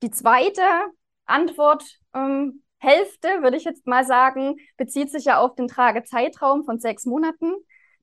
[0.02, 0.62] Die zweite
[1.26, 7.06] Antwort, ähm, würde ich jetzt mal sagen, bezieht sich ja auf den Tragezeitraum von sechs
[7.06, 7.52] Monaten.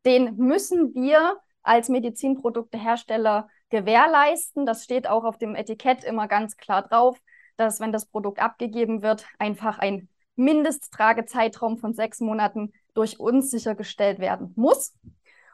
[0.05, 4.67] Den müssen wir als Medizinproduktehersteller gewährleisten.
[4.67, 7.19] Das steht auch auf dem Etikett immer ganz klar drauf,
[7.57, 14.19] dass wenn das Produkt abgegeben wird, einfach ein Mindesttragezeitraum von sechs Monaten durch uns sichergestellt
[14.19, 14.95] werden muss.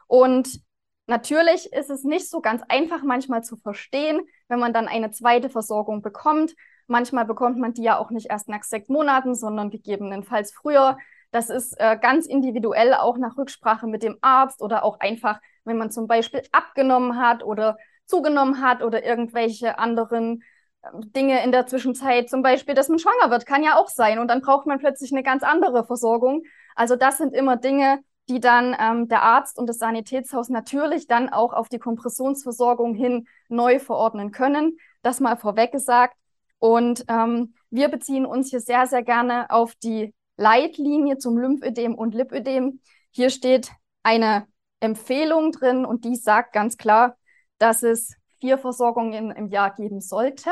[0.07, 0.61] Und
[1.07, 5.49] natürlich ist es nicht so ganz einfach manchmal zu verstehen, wenn man dann eine zweite
[5.49, 6.55] Versorgung bekommt.
[6.87, 10.97] Manchmal bekommt man die ja auch nicht erst nach sechs Monaten, sondern gegebenenfalls früher.
[11.31, 15.77] Das ist äh, ganz individuell auch nach Rücksprache mit dem Arzt oder auch einfach, wenn
[15.77, 20.43] man zum Beispiel abgenommen hat oder zugenommen hat oder irgendwelche anderen
[20.83, 24.19] ähm, Dinge in der Zwischenzeit, zum Beispiel, dass man schwanger wird, kann ja auch sein.
[24.19, 26.43] Und dann braucht man plötzlich eine ganz andere Versorgung.
[26.75, 31.29] Also das sind immer Dinge, die dann ähm, der Arzt und das Sanitätshaus natürlich dann
[31.29, 34.77] auch auf die Kompressionsversorgung hin neu verordnen können.
[35.01, 36.15] Das mal vorweg gesagt.
[36.59, 42.15] Und ähm, wir beziehen uns hier sehr, sehr gerne auf die Leitlinie zum Lymphödem und
[42.15, 42.79] Lipödem.
[43.11, 44.47] Hier steht eine
[44.79, 47.17] Empfehlung drin und die sagt ganz klar,
[47.57, 50.49] dass es vier Versorgungen im Jahr geben sollte.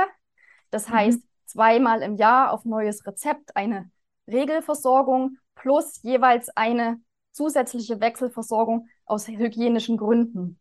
[0.69, 0.93] Das mhm.
[0.93, 3.89] heißt, zweimal im Jahr auf neues Rezept eine
[4.27, 6.99] Regelversorgung plus jeweils eine
[7.31, 10.59] zusätzliche Wechselversorgung aus hygienischen Gründen.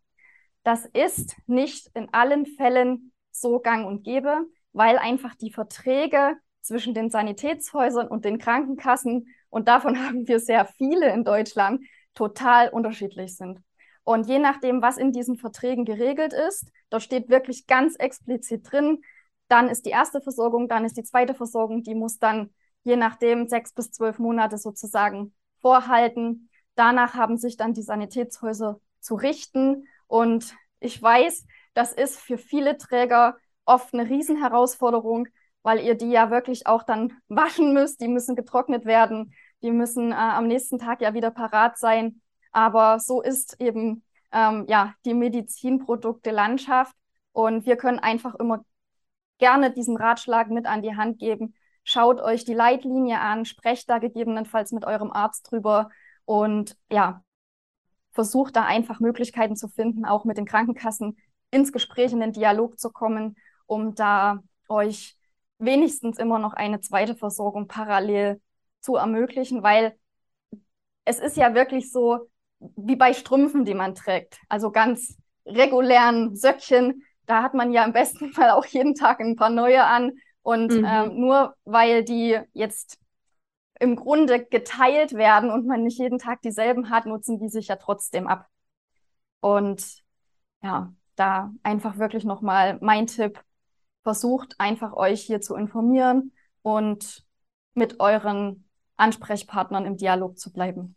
[0.63, 6.95] Das ist nicht in allen Fällen so gang und gäbe, weil einfach die Verträge zwischen
[6.95, 11.83] den Sanitätshäusern und den Krankenkassen, und davon haben wir sehr viele in Deutschland,
[12.15, 13.61] total unterschiedlich sind.
[14.05, 19.03] Und je nachdem, was in diesen Verträgen geregelt ist, da steht wirklich ganz explizit drin,
[19.49, 22.51] dann ist die erste Versorgung, dann ist die zweite Versorgung, die muss dann
[22.83, 26.49] je nachdem sechs bis zwölf Monate sozusagen vorhalten.
[26.75, 29.87] Danach haben sich dann die Sanitätshäuser zu richten.
[30.07, 35.29] Und ich weiß, das ist für viele Träger oft eine Riesenherausforderung,
[35.63, 38.01] weil ihr die ja wirklich auch dann waschen müsst.
[38.01, 39.35] Die müssen getrocknet werden.
[39.63, 42.21] Die müssen äh, am nächsten Tag ja wieder parat sein.
[42.53, 46.95] Aber so ist eben ähm, ja die Medizinprodukte Landschaft.
[47.33, 48.65] Und wir können einfach immer
[49.39, 51.55] gerne diesen Ratschlag mit an die Hand geben.
[51.85, 55.91] Schaut euch die Leitlinie an, sprecht da gegebenenfalls mit eurem Arzt drüber
[56.25, 57.25] und ja,
[58.13, 61.17] versucht da einfach Möglichkeiten zu finden, auch mit den Krankenkassen
[61.51, 65.17] ins Gespräch, in den Dialog zu kommen, um da euch
[65.59, 68.41] wenigstens immer noch eine zweite Versorgung parallel
[68.81, 69.95] zu ermöglichen, weil
[71.05, 75.17] es ist ja wirklich so wie bei Strümpfen, die man trägt, also ganz
[75.47, 79.85] regulären Söckchen, da hat man ja im besten Fall auch jeden Tag ein paar neue
[79.85, 80.85] an und mhm.
[80.85, 82.99] ähm, nur weil die jetzt
[83.79, 87.77] im Grunde geteilt werden und man nicht jeden Tag dieselben hat, nutzen die sich ja
[87.77, 88.47] trotzdem ab.
[89.41, 90.03] Und
[90.63, 93.43] ja, da einfach wirklich nochmal mein Tipp,
[94.03, 97.25] versucht einfach euch hier zu informieren und
[97.75, 100.95] mit euren Ansprechpartnern im Dialog zu bleiben.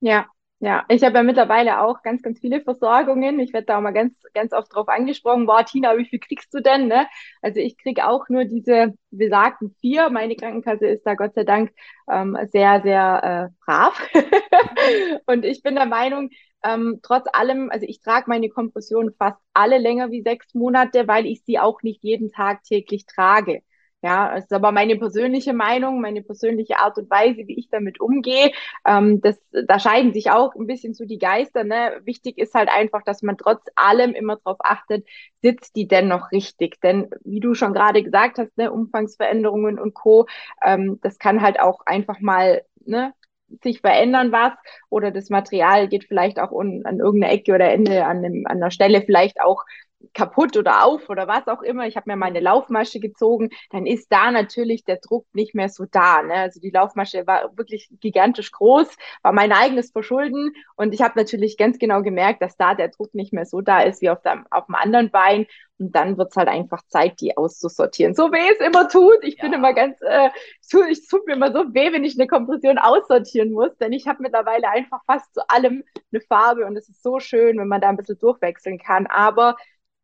[0.00, 0.26] Ja,
[0.64, 3.38] ja, ich habe ja mittlerweile auch ganz, ganz viele Versorgungen.
[3.38, 5.44] Ich werde da auch mal ganz, ganz oft drauf angesprochen.
[5.44, 6.88] Boah, Tina, wie viel kriegst du denn?
[6.88, 7.06] Ne?
[7.42, 10.08] Also ich kriege auch nur diese besagten vier.
[10.08, 11.70] Meine Krankenkasse ist da Gott sei Dank
[12.10, 14.00] ähm, sehr, sehr äh, brav.
[15.26, 16.30] Und ich bin der Meinung,
[16.64, 21.26] ähm, trotz allem, also ich trage meine Kompression fast alle länger wie sechs Monate, weil
[21.26, 23.60] ich sie auch nicht jeden Tag täglich trage.
[24.04, 28.00] Ja, es ist aber meine persönliche Meinung, meine persönliche Art und Weise, wie ich damit
[28.00, 28.52] umgehe.
[28.86, 31.64] Ähm, das, da scheiden sich auch ein bisschen so die Geister.
[31.64, 32.02] Ne?
[32.04, 35.06] Wichtig ist halt einfach, dass man trotz allem immer darauf achtet,
[35.40, 36.78] sitzt die denn noch richtig?
[36.82, 40.26] Denn wie du schon gerade gesagt hast, ne, Umfangsveränderungen und Co.,
[40.62, 43.14] ähm, das kann halt auch einfach mal ne,
[43.62, 44.52] sich verändern was
[44.90, 48.56] oder das Material geht vielleicht auch un, an irgendeiner Ecke oder Ende an, einem, an
[48.58, 49.64] einer Stelle vielleicht auch
[50.12, 54.10] kaputt oder auf oder was auch immer, ich habe mir meine Laufmasche gezogen, dann ist
[54.10, 56.22] da natürlich der Druck nicht mehr so da.
[56.22, 56.34] Ne?
[56.34, 58.88] Also die Laufmasche war wirklich gigantisch groß,
[59.22, 63.14] war mein eigenes Verschulden und ich habe natürlich ganz genau gemerkt, dass da der Druck
[63.14, 65.46] nicht mehr so da ist wie auf dem, auf dem anderen Bein
[65.78, 68.14] und dann wird es halt einfach Zeit, die auszusortieren.
[68.14, 69.18] So weh es immer tut.
[69.22, 69.44] Ich ja.
[69.44, 73.52] bin immer ganz, äh, es tut mir immer so weh, wenn ich eine Kompression aussortieren
[73.52, 77.18] muss, denn ich habe mittlerweile einfach fast zu allem eine Farbe und es ist so
[77.18, 79.06] schön, wenn man da ein bisschen durchwechseln kann.
[79.06, 79.56] Aber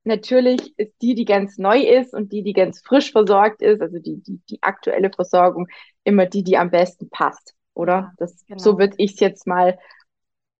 [0.04, 3.98] natürlich ist die, die ganz neu ist und die, die ganz frisch versorgt ist, also
[3.98, 5.68] die, die, die aktuelle Versorgung,
[6.04, 8.12] immer die, die am besten passt, oder?
[8.18, 8.58] Das, genau.
[8.58, 9.78] So würde ich es jetzt mal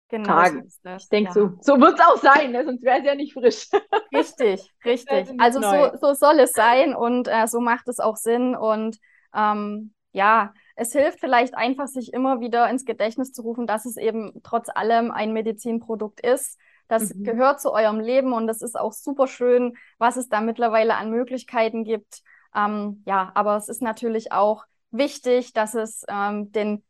[0.09, 0.69] genau tagen.
[0.69, 1.35] So ich denke, ja.
[1.35, 2.65] so, so wird es auch sein, ne?
[2.65, 3.69] sonst wäre es ja nicht frisch.
[4.15, 5.29] Richtig, richtig.
[5.39, 8.99] Also so, so soll es sein und äh, so macht es auch Sinn und
[9.35, 13.97] ähm, ja, es hilft vielleicht einfach, sich immer wieder ins Gedächtnis zu rufen, dass es
[13.97, 16.59] eben trotz allem ein Medizinprodukt ist
[16.91, 17.25] das mhm.
[17.25, 21.11] gehört zu eurem Leben und das ist auch super schön, was es da mittlerweile an
[21.11, 22.23] Möglichkeiten gibt.
[22.55, 26.83] Ähm, ja, aber es ist natürlich auch wichtig, dass es ähm, den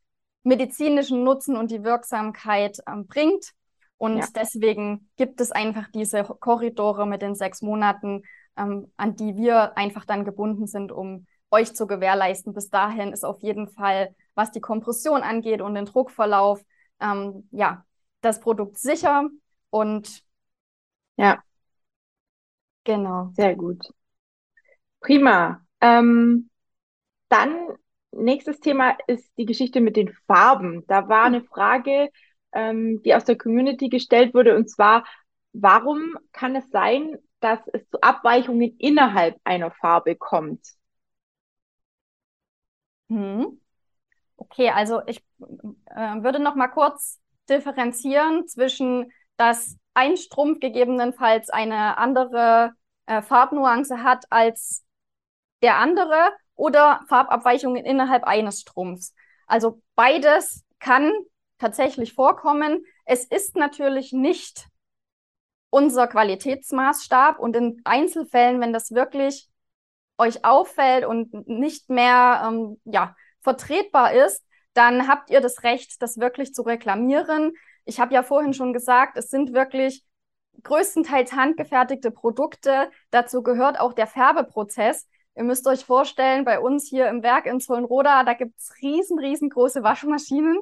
[0.42, 3.50] medizinischen Nutzen und die Wirksamkeit ähm, bringt.
[3.98, 4.26] Und ja.
[4.34, 8.22] deswegen gibt es einfach diese Korridore mit den sechs Monaten,
[8.56, 12.54] ähm, an die wir einfach dann gebunden sind, um euch zu gewährleisten.
[12.54, 16.64] Bis dahin ist auf jeden Fall, was die Kompression angeht und den Druckverlauf,
[17.02, 17.84] ähm, ja,
[18.22, 19.28] das Produkt sicher.
[19.70, 20.24] Und
[21.16, 21.44] ja,
[22.85, 23.33] genau.
[23.35, 23.80] Sehr gut.
[25.00, 25.61] Prima.
[25.80, 26.50] Ähm,
[27.28, 27.56] dann
[28.12, 30.85] nächstes Thema ist die Geschichte mit den Farben.
[30.88, 32.11] Da war eine Frage,
[32.52, 35.04] ähm, die aus der Community gestellt wurde, und zwar,
[35.52, 40.61] warum kann es sein, dass es zu Abweichungen innerhalb einer Farbe kommt?
[43.09, 43.59] Hm.
[44.37, 45.18] Okay, also ich
[45.87, 52.74] äh, würde noch mal kurz differenzieren zwischen dass ein Strumpf gegebenenfalls eine andere
[53.07, 54.85] äh, Farbnuance hat als
[55.62, 59.14] der andere oder Farbabweichungen innerhalb eines Strumpfs.
[59.46, 61.11] Also beides kann
[61.57, 62.85] tatsächlich vorkommen.
[63.07, 64.68] Es ist natürlich nicht
[65.70, 69.48] unser Qualitätsmaßstab und in Einzelfällen, wenn das wirklich
[70.18, 76.18] euch auffällt und nicht mehr ähm, ja, vertretbar ist, dann habt ihr das Recht, das
[76.18, 77.55] wirklich zu reklamieren.
[77.84, 80.04] Ich habe ja vorhin schon gesagt, es sind wirklich
[80.62, 82.90] größtenteils handgefertigte Produkte.
[83.10, 85.08] Dazu gehört auch der Färbeprozess.
[85.36, 89.18] Ihr müsst euch vorstellen, bei uns hier im Werk in Zollenroda, da gibt es riesen,
[89.18, 90.58] riesengroße Waschmaschinen.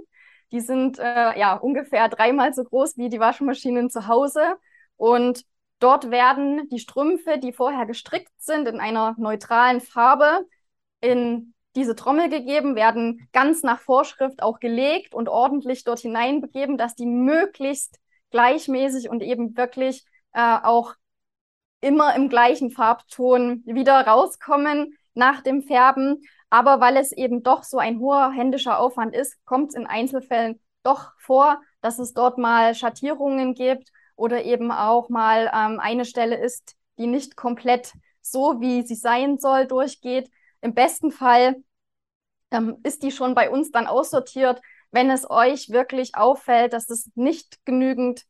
[0.52, 4.56] Die sind äh, ja ungefähr dreimal so groß wie die Waschmaschinen zu Hause.
[4.96, 5.44] Und
[5.78, 10.46] dort werden die Strümpfe, die vorher gestrickt sind, in einer neutralen Farbe
[11.00, 16.96] in diese Trommel gegeben, werden ganz nach Vorschrift auch gelegt und ordentlich dort hineinbegeben, dass
[16.96, 20.94] die möglichst gleichmäßig und eben wirklich äh, auch
[21.80, 26.20] immer im gleichen Farbton wieder rauskommen nach dem Färben.
[26.50, 30.60] Aber weil es eben doch so ein hoher händischer Aufwand ist, kommt es in Einzelfällen
[30.82, 36.36] doch vor, dass es dort mal Schattierungen gibt oder eben auch mal ähm, eine Stelle
[36.36, 40.28] ist, die nicht komplett so, wie sie sein soll, durchgeht.
[40.60, 41.62] Im besten Fall
[42.50, 44.60] ähm, ist die schon bei uns dann aussortiert.
[44.90, 48.24] Wenn es euch wirklich auffällt, dass das nicht genügend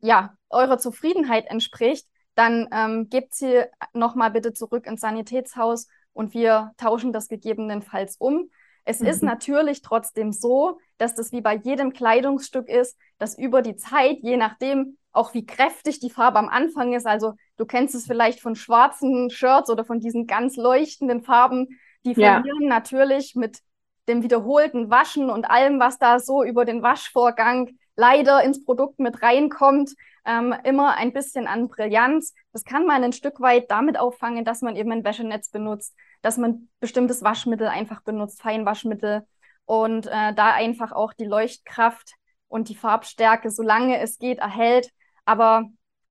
[0.00, 6.72] ja, eurer Zufriedenheit entspricht, dann ähm, gebt sie nochmal bitte zurück ins Sanitätshaus und wir
[6.76, 8.50] tauschen das gegebenenfalls um.
[8.84, 9.06] Es mhm.
[9.06, 14.18] ist natürlich trotzdem so, dass das wie bei jedem Kleidungsstück ist, dass über die Zeit,
[14.22, 18.40] je nachdem, auch wie kräftig die Farbe am Anfang ist, also du kennst es vielleicht
[18.40, 22.68] von schwarzen Shirts oder von diesen ganz leuchtenden Farben, die verlieren ja.
[22.68, 23.60] natürlich mit
[24.08, 29.22] dem wiederholten Waschen und allem, was da so über den Waschvorgang leider ins Produkt mit
[29.22, 29.94] reinkommt,
[30.26, 32.34] ähm, immer ein bisschen an Brillanz.
[32.52, 36.36] Das kann man ein Stück weit damit auffangen, dass man eben ein Wäschenetz benutzt, dass
[36.36, 39.26] man bestimmtes Waschmittel einfach benutzt, Feinwaschmittel
[39.64, 42.14] und äh, da einfach auch die Leuchtkraft
[42.48, 44.90] und die Farbstärke, solange es geht, erhält.
[45.24, 45.70] Aber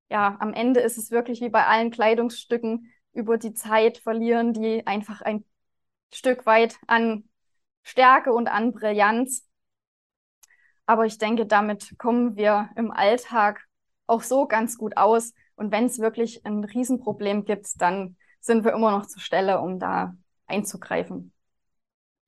[0.09, 4.87] ja, am Ende ist es wirklich wie bei allen Kleidungsstücken über die Zeit verlieren die
[4.87, 5.45] einfach ein
[6.13, 7.23] Stück weit an
[7.83, 9.47] Stärke und an Brillanz.
[10.85, 13.65] Aber ich denke, damit kommen wir im Alltag
[14.07, 15.33] auch so ganz gut aus.
[15.55, 19.79] Und wenn es wirklich ein Riesenproblem gibt, dann sind wir immer noch zur Stelle, um
[19.79, 20.15] da
[20.47, 21.31] einzugreifen.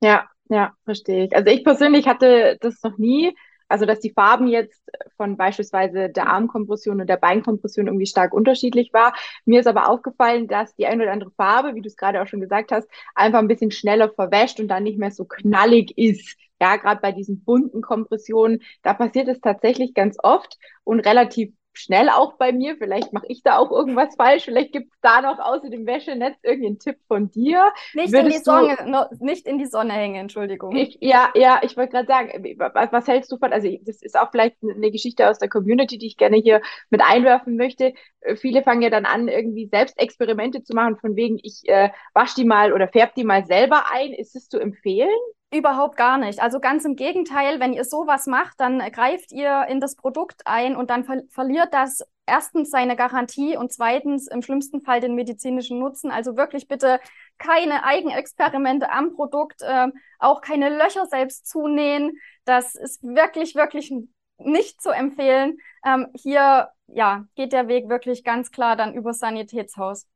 [0.00, 1.36] Ja, ja, verstehe ich.
[1.36, 3.36] Also ich persönlich hatte das noch nie.
[3.68, 4.80] Also, dass die Farben jetzt
[5.16, 9.14] von beispielsweise der Armkompression und der Beinkompression irgendwie stark unterschiedlich war.
[9.44, 12.26] Mir ist aber aufgefallen, dass die eine oder andere Farbe, wie du es gerade auch
[12.26, 16.36] schon gesagt hast, einfach ein bisschen schneller verwäscht und dann nicht mehr so knallig ist.
[16.60, 22.08] Ja, gerade bei diesen bunten Kompressionen, da passiert es tatsächlich ganz oft und relativ schnell
[22.08, 22.76] auch bei mir.
[22.76, 24.44] Vielleicht mache ich da auch irgendwas falsch.
[24.44, 27.72] Vielleicht gibt es da noch außer dem Wäschenetz irgendeinen Tipp von dir.
[27.94, 30.74] Nicht in die Sonne, no, nicht in die Sonne hängen, Entschuldigung.
[30.74, 34.18] Ich, ja, ja, ich wollte gerade sagen, was, was, hältst du von, also das ist
[34.18, 36.60] auch vielleicht eine Geschichte aus der Community, die ich gerne hier
[36.90, 37.94] mit einwerfen möchte.
[38.20, 41.90] Äh, viele fangen ja dann an, irgendwie selbst Experimente zu machen, von wegen, ich äh,
[42.14, 44.12] wasche die mal oder färbe die mal selber ein.
[44.12, 45.08] Ist es zu empfehlen?
[45.52, 46.40] Überhaupt gar nicht.
[46.40, 50.74] Also ganz im Gegenteil, wenn ihr sowas macht, dann greift ihr in das Produkt ein
[50.74, 55.78] und dann ver verliert das erstens seine Garantie und zweitens im schlimmsten Fall den medizinischen
[55.78, 56.10] Nutzen.
[56.10, 56.98] Also wirklich bitte
[57.38, 59.86] keine Eigenexperimente am Produkt, äh,
[60.18, 62.18] auch keine Löcher selbst zunähen.
[62.44, 63.94] Das ist wirklich, wirklich
[64.38, 65.58] nicht zu empfehlen.
[65.84, 70.06] Ähm, hier ja, geht der Weg wirklich ganz klar dann über Sanitätshaus.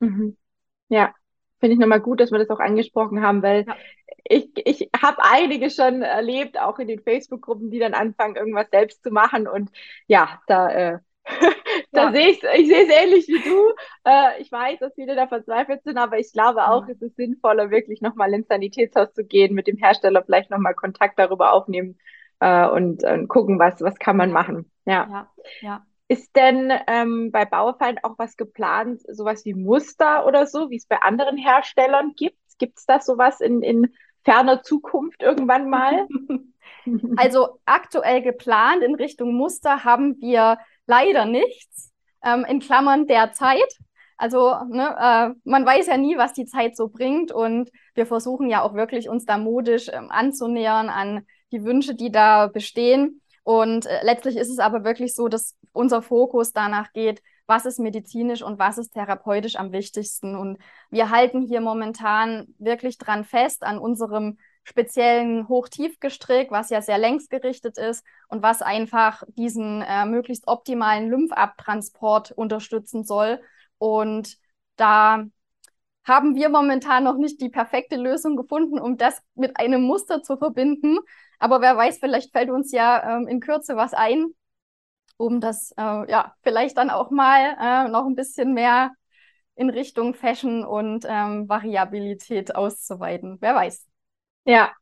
[0.00, 0.38] Mhm.
[0.88, 1.14] Ja,
[1.60, 3.76] finde ich nochmal gut, dass wir das auch angesprochen haben, weil ja.
[4.24, 9.02] Ich, ich habe einige schon erlebt, auch in den Facebook-Gruppen, die dann anfangen, irgendwas selbst
[9.02, 9.46] zu machen.
[9.46, 9.70] Und
[10.06, 10.98] ja, da, äh,
[11.92, 12.12] da ja.
[12.12, 13.72] sehe ich ich sehe es ähnlich wie du.
[14.04, 16.92] Äh, ich weiß, dass viele da verzweifelt sind, aber ich glaube auch, ja.
[16.92, 21.18] es ist sinnvoller, wirklich nochmal ins Sanitätshaus zu gehen, mit dem Hersteller vielleicht nochmal Kontakt
[21.18, 21.98] darüber aufnehmen
[22.40, 24.70] äh, und, und gucken, was, was kann man machen.
[24.86, 25.08] Ja.
[25.10, 25.32] ja.
[25.60, 25.86] ja.
[26.08, 30.86] Ist denn ähm, bei Bauerfeind auch was geplant, sowas wie Muster oder so, wie es
[30.86, 32.36] bei anderen Herstellern gibt?
[32.58, 36.06] Gibt es das sowas in, in ferner Zukunft irgendwann mal?
[37.16, 41.92] Also aktuell geplant in Richtung Muster haben wir leider nichts.
[42.24, 43.78] Ähm, in Klammern derzeit.
[44.16, 48.48] Also ne, äh, man weiß ja nie, was die Zeit so bringt und wir versuchen
[48.48, 53.20] ja auch wirklich uns da modisch ähm, anzunähern an die Wünsche, die da bestehen.
[53.42, 57.78] Und äh, letztlich ist es aber wirklich so, dass unser Fokus danach geht, was ist
[57.78, 60.36] medizinisch und was ist therapeutisch am wichtigsten.
[60.36, 60.58] Und
[60.90, 67.76] wir halten hier momentan wirklich dran fest an unserem speziellen Hochtiefgestrick, was ja sehr längsgerichtet
[67.76, 73.40] ist und was einfach diesen äh, möglichst optimalen Lymphabtransport unterstützen soll.
[73.78, 74.38] Und
[74.76, 75.24] da
[76.04, 80.36] haben wir momentan noch nicht die perfekte Lösung gefunden, um das mit einem Muster zu
[80.36, 80.98] verbinden.
[81.38, 84.34] Aber wer weiß, vielleicht fällt uns ja ähm, in Kürze was ein,
[85.16, 88.92] um das äh, ja vielleicht dann auch mal äh, noch ein bisschen mehr
[89.56, 93.38] in Richtung Fashion und ähm, Variabilität auszuweiten.
[93.40, 93.86] Wer weiß.
[94.44, 94.72] Ja,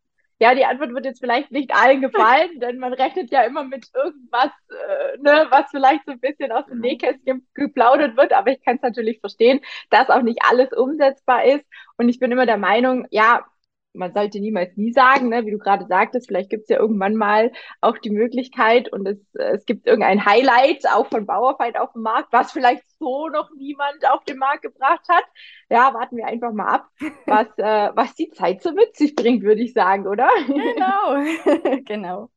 [0.42, 3.86] ja, die Antwort wird jetzt vielleicht nicht allen gefallen, denn man rechnet ja immer mit
[3.94, 8.60] irgendwas, äh, ne, was vielleicht so ein bisschen aus dem Nähkästchen geplaudert wird, aber ich
[8.64, 9.60] kann es natürlich verstehen,
[9.90, 11.64] dass auch nicht alles umsetzbar ist.
[11.96, 13.44] Und ich bin immer der Meinung, ja,
[13.94, 15.44] man sollte niemals nie sagen, ne?
[15.44, 19.18] wie du gerade sagtest, vielleicht gibt es ja irgendwann mal auch die Möglichkeit und es,
[19.34, 24.08] es gibt irgendein Highlight auch von Bauerfeind auf dem Markt, was vielleicht so noch niemand
[24.10, 25.24] auf den Markt gebracht hat.
[25.68, 26.88] Ja, warten wir einfach mal ab,
[27.26, 30.28] was, äh, was die Zeit so mit sich bringt, würde ich sagen, oder?
[30.46, 32.28] Genau, genau.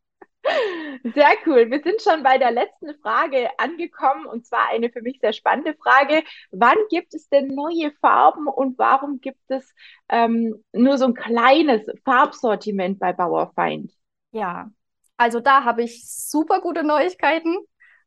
[1.04, 1.70] Sehr cool.
[1.70, 5.76] Wir sind schon bei der letzten Frage angekommen und zwar eine für mich sehr spannende
[5.76, 6.24] Frage.
[6.52, 9.74] Wann gibt es denn neue Farben und warum gibt es
[10.10, 13.92] ähm, nur so ein kleines Farbsortiment bei Bauerfeind?
[14.32, 14.70] Ja,
[15.18, 17.56] also da habe ich super gute Neuigkeiten.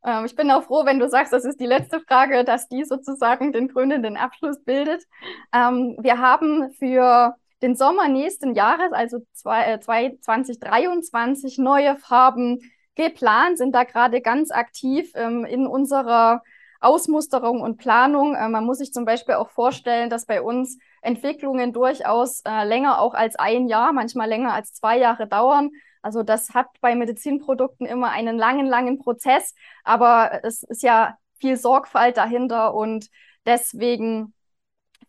[0.05, 2.85] Ähm, ich bin auch froh, wenn du sagst, das ist die letzte Frage, dass die
[2.85, 5.05] sozusagen den krönenden Abschluss bildet.
[5.53, 12.61] Ähm, wir haben für den Sommer nächsten Jahres, also zwei, äh, 2023, neue Farben
[12.95, 16.43] geplant, sind da gerade ganz aktiv ähm, in unserer
[16.81, 18.35] Ausmusterung und Planung.
[18.35, 23.01] Äh, man muss sich zum Beispiel auch vorstellen, dass bei uns Entwicklungen durchaus äh, länger
[23.01, 25.71] auch als ein Jahr, manchmal länger als zwei Jahre dauern.
[26.03, 29.55] Also das hat bei Medizinprodukten immer einen langen, langen Prozess,
[29.85, 33.09] aber es ist ja viel Sorgfalt dahinter und
[33.47, 34.35] deswegen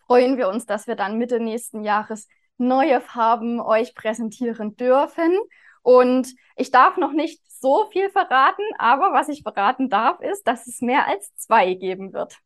[0.07, 2.27] freuen wir uns, dass wir dann Mitte nächsten Jahres
[2.59, 5.37] neue Farben euch präsentieren dürfen.
[5.81, 10.67] Und ich darf noch nicht so viel verraten, aber was ich verraten darf, ist, dass
[10.67, 12.37] es mehr als zwei geben wird.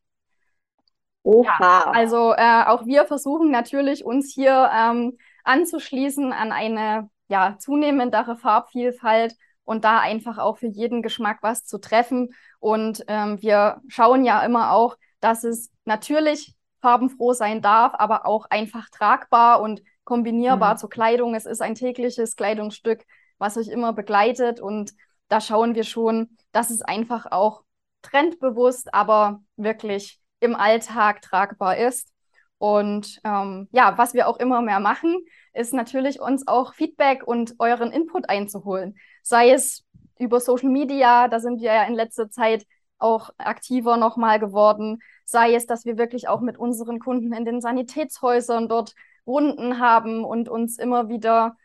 [1.24, 1.58] Oha.
[1.60, 8.36] Ja, also äh, auch wir versuchen natürlich, uns hier ähm, anzuschließen an eine ja, zunehmendere
[8.36, 12.34] Farbvielfalt und da einfach auch für jeden Geschmack was zu treffen.
[12.60, 18.46] Und ähm, wir schauen ja immer auch, dass es natürlich farbenfroh sein darf, aber auch
[18.50, 20.78] einfach tragbar und kombinierbar mhm.
[20.78, 21.36] zur Kleidung.
[21.36, 23.06] Es ist ein tägliches Kleidungsstück,
[23.38, 24.94] was euch immer begleitet und
[25.28, 27.64] da schauen wir schon, dass es einfach auch
[28.04, 32.10] trendbewusst, aber wirklich im Alltag tragbar ist.
[32.58, 37.56] Und ähm, ja, was wir auch immer mehr machen, ist natürlich uns auch Feedback und
[37.60, 38.96] euren Input einzuholen.
[39.22, 39.84] Sei es
[40.20, 42.66] über Social Media, da sind wir ja in letzter Zeit
[43.00, 45.00] auch aktiver nochmal geworden.
[45.26, 48.94] Sei es, dass wir wirklich auch mit unseren Kunden in den Sanitätshäusern dort
[49.26, 51.56] Runden haben und uns immer wieder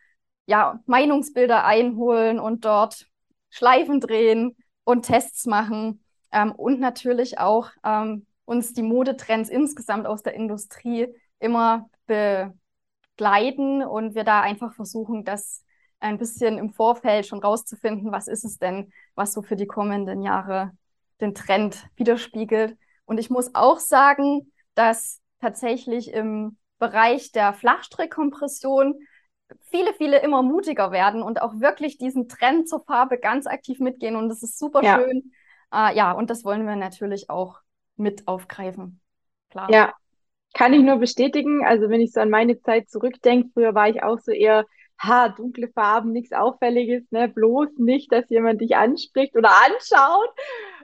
[0.47, 3.07] ja, Meinungsbilder einholen und dort
[3.51, 6.03] Schleifen drehen und Tests machen
[6.33, 14.15] ähm, und natürlich auch ähm, uns die Modetrends insgesamt aus der Industrie immer begleiten und
[14.15, 15.65] wir da einfach versuchen, das
[16.01, 20.23] ein bisschen im Vorfeld schon rauszufinden, was ist es denn, was so für die kommenden
[20.23, 20.73] Jahre
[21.21, 22.79] den Trend widerspiegelt.
[23.05, 28.99] Und ich muss auch sagen, dass tatsächlich im Bereich der Flachstrickkompression
[29.71, 34.17] viele, viele immer mutiger werden und auch wirklich diesen Trend zur Farbe ganz aktiv mitgehen.
[34.17, 34.99] Und das ist super ja.
[34.99, 35.33] schön.
[35.73, 37.61] Äh, ja, und das wollen wir natürlich auch
[37.97, 39.01] mit aufgreifen.
[39.51, 39.71] Klar.
[39.71, 39.95] Ja,
[40.55, 41.65] kann ich nur bestätigen.
[41.65, 44.65] Also wenn ich so an meine Zeit zurückdenke, früher war ich auch so eher,
[44.99, 47.29] ha, dunkle Farben, nichts Auffälliges, ne?
[47.29, 50.31] Bloß nicht, dass jemand dich anspricht oder anschaut.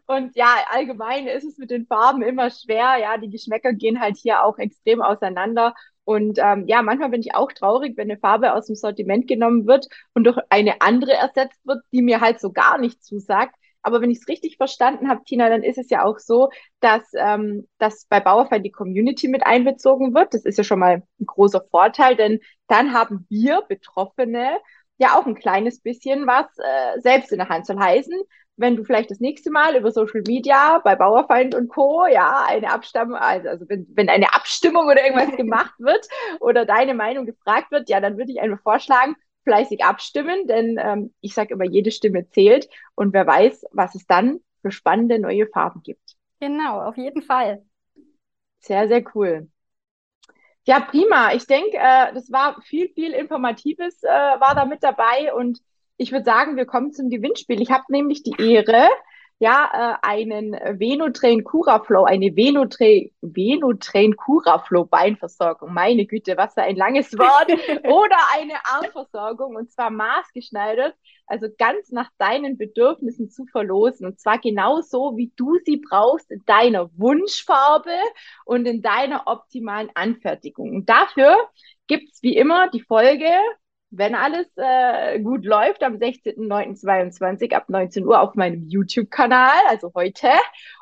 [0.06, 2.96] Und ja, allgemein ist es mit den Farben immer schwer.
[3.00, 5.74] Ja, die Geschmäcker gehen halt hier auch extrem auseinander.
[6.04, 9.66] Und ähm, ja, manchmal bin ich auch traurig, wenn eine Farbe aus dem Sortiment genommen
[9.66, 13.54] wird und durch eine andere ersetzt wird, die mir halt so gar nicht zusagt.
[13.82, 16.50] Aber wenn ich es richtig verstanden habe, Tina, dann ist es ja auch so,
[16.80, 20.34] dass, ähm, dass bei Bauerfeind die Community mit einbezogen wird.
[20.34, 24.58] Das ist ja schon mal ein großer Vorteil, denn dann haben wir Betroffene
[24.98, 28.18] ja auch ein kleines bisschen was äh, selbst in der Hand soll heißen
[28.56, 32.06] wenn du vielleicht das nächste Mal über Social Media bei Bauerfeind und Co.
[32.06, 36.06] ja eine Abstimmung, also, also wenn, wenn eine Abstimmung oder irgendwas gemacht wird
[36.40, 41.14] oder deine Meinung gefragt wird, ja, dann würde ich einfach vorschlagen, fleißig abstimmen, denn ähm,
[41.20, 45.46] ich sage immer, jede Stimme zählt und wer weiß, was es dann für spannende neue
[45.46, 46.16] Farben gibt.
[46.40, 47.62] Genau, auf jeden Fall.
[48.60, 49.48] Sehr, sehr cool.
[50.66, 51.34] Ja, prima.
[51.34, 55.60] Ich denke, äh, das war viel, viel Informatives äh, war da mit dabei und
[55.96, 57.60] ich würde sagen, wir kommen zum Gewinnspiel.
[57.60, 58.88] Ich habe nämlich die Ehre,
[59.38, 65.72] ja, äh, einen Venotrain Curaflow, eine Venotrain, Venotrain Curaflow Beinversorgung.
[65.72, 67.50] Meine Güte, was für ein langes Wort.
[67.84, 70.94] Oder eine Armversorgung und zwar maßgeschneidert,
[71.26, 74.06] also ganz nach deinen Bedürfnissen zu verlosen.
[74.06, 77.96] Und zwar genau so, wie du sie brauchst, in deiner Wunschfarbe
[78.44, 80.74] und in deiner optimalen Anfertigung.
[80.74, 81.36] Und dafür
[81.86, 83.28] gibt's wie immer die Folge
[83.96, 90.28] wenn alles äh, gut läuft, am 16.09.22 ab 19 Uhr auf meinem YouTube-Kanal, also heute,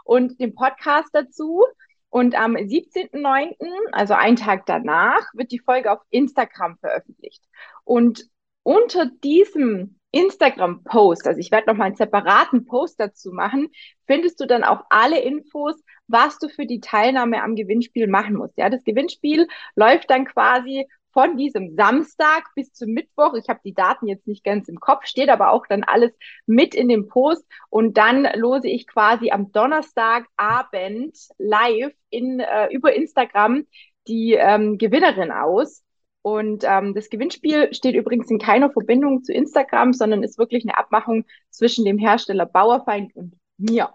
[0.05, 1.65] und den Podcast dazu.
[2.09, 3.55] Und am 17.09.,
[3.93, 7.43] also einen Tag danach, wird die Folge auf Instagram veröffentlicht.
[7.85, 8.29] Und
[8.63, 13.71] unter diesem Instagram-Post, also ich werde nochmal einen separaten Post dazu machen,
[14.07, 18.59] findest du dann auch alle Infos, was du für die Teilnahme am Gewinnspiel machen musst.
[18.59, 23.35] Ja, das Gewinnspiel läuft dann quasi von diesem Samstag bis zum Mittwoch.
[23.35, 26.13] Ich habe die Daten jetzt nicht ganz im Kopf, steht aber auch dann alles
[26.47, 27.45] mit in dem Post.
[27.71, 33.67] Und dann lose ich quasi am Donnerstagabend live in, äh, über Instagram
[34.09, 35.85] die ähm, Gewinnerin aus.
[36.23, 40.79] Und ähm, das Gewinnspiel steht übrigens in keiner Verbindung zu Instagram, sondern ist wirklich eine
[40.79, 43.93] Abmachung zwischen dem Hersteller Bauerfeind und mir.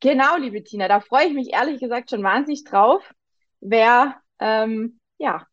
[0.00, 3.14] Genau, liebe Tina, da freue ich mich ehrlich gesagt schon wahnsinnig drauf,
[3.60, 5.46] wer ähm, ja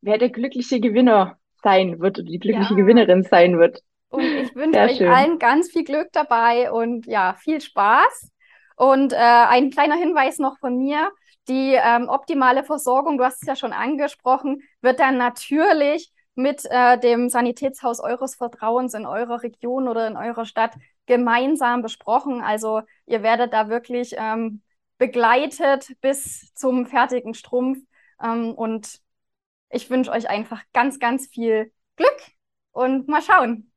[0.00, 2.76] wer der glückliche Gewinner sein wird oder die glückliche ja.
[2.76, 3.82] Gewinnerin sein wird.
[4.10, 8.30] Und ich wünsche euch allen ganz viel Glück dabei und ja, viel Spaß.
[8.76, 11.10] Und äh, ein kleiner Hinweis noch von mir.
[11.48, 16.98] Die ähm, optimale Versorgung, du hast es ja schon angesprochen, wird dann natürlich mit äh,
[16.98, 20.74] dem Sanitätshaus eures Vertrauens in eurer Region oder in eurer Stadt
[21.06, 22.42] gemeinsam besprochen.
[22.42, 24.62] Also ihr werdet da wirklich ähm,
[24.98, 27.78] begleitet bis zum fertigen Strumpf.
[28.22, 29.00] Ähm, und
[29.70, 32.16] ich wünsche euch einfach ganz, ganz viel Glück
[32.72, 33.72] und mal schauen.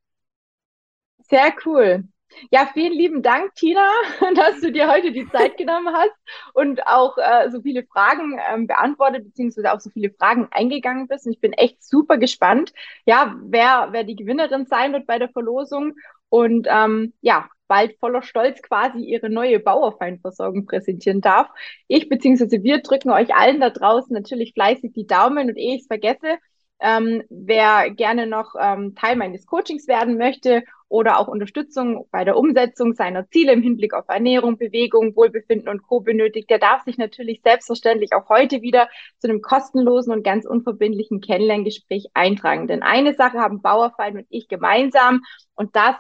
[1.30, 2.04] Sehr cool.
[2.50, 3.88] Ja, vielen lieben Dank, Tina,
[4.36, 6.14] dass du dir heute die Zeit genommen hast
[6.54, 11.26] und auch äh, so viele Fragen ähm, beantwortet, beziehungsweise auch so viele Fragen eingegangen bist.
[11.26, 12.74] Und ich bin echt super gespannt,
[13.06, 15.94] ja, wer, wer die Gewinnerin sein wird bei der Verlosung.
[16.30, 21.48] Und ähm, ja, bald voller Stolz quasi ihre neue Bauerfeinversorgung präsentieren darf.
[21.88, 22.64] Ich bzw.
[22.64, 26.38] wir drücken euch allen da draußen natürlich fleißig die Daumen und ehe ich es vergesse,
[26.82, 32.36] ähm, wer gerne noch ähm, Teil meines Coachings werden möchte oder auch Unterstützung bei der
[32.36, 36.02] Umsetzung seiner Ziele im Hinblick auf Ernährung, Bewegung, Wohlbefinden und Co.
[36.02, 41.22] benötigt, der darf sich natürlich selbstverständlich auch heute wieder zu einem kostenlosen und ganz unverbindlichen
[41.22, 42.68] Kennenlerngespräch eintragen.
[42.68, 45.22] Denn eine Sache haben Bauerfein und ich gemeinsam
[45.56, 45.96] und das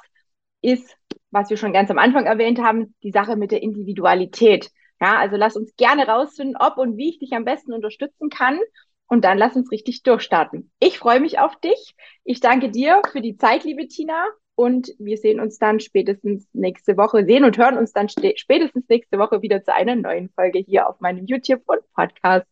[0.61, 0.97] ist
[1.31, 4.69] was wir schon ganz am Anfang erwähnt haben, die Sache mit der Individualität.
[4.99, 8.59] Ja, also lass uns gerne rausfinden, ob und wie ich dich am besten unterstützen kann.
[9.07, 10.71] Und dann lass uns richtig durchstarten.
[10.79, 11.95] Ich freue mich auf dich.
[12.23, 14.25] Ich danke dir für die Zeit, liebe Tina.
[14.55, 19.17] Und wir sehen uns dann spätestens nächste Woche, sehen und hören uns dann spätestens nächste
[19.17, 22.45] Woche wieder zu einer neuen Folge hier auf meinem YouTube und Podcast.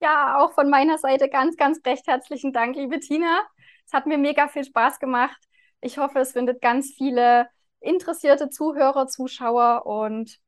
[0.00, 3.40] Ja, auch von meiner Seite ganz, ganz recht herzlichen Dank, liebe Tina.
[3.86, 5.46] Es hat mir mega viel Spaß gemacht.
[5.86, 10.40] Ich hoffe, es findet ganz viele interessierte Zuhörer, Zuschauer und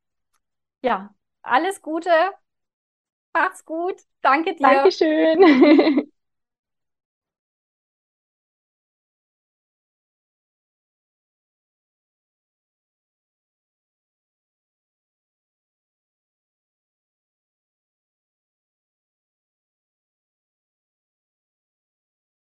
[0.82, 2.11] ja, alles Gute.
[3.32, 4.03] Mach's gut.
[4.20, 4.91] Danke dir.
[4.91, 6.11] Dankeschön.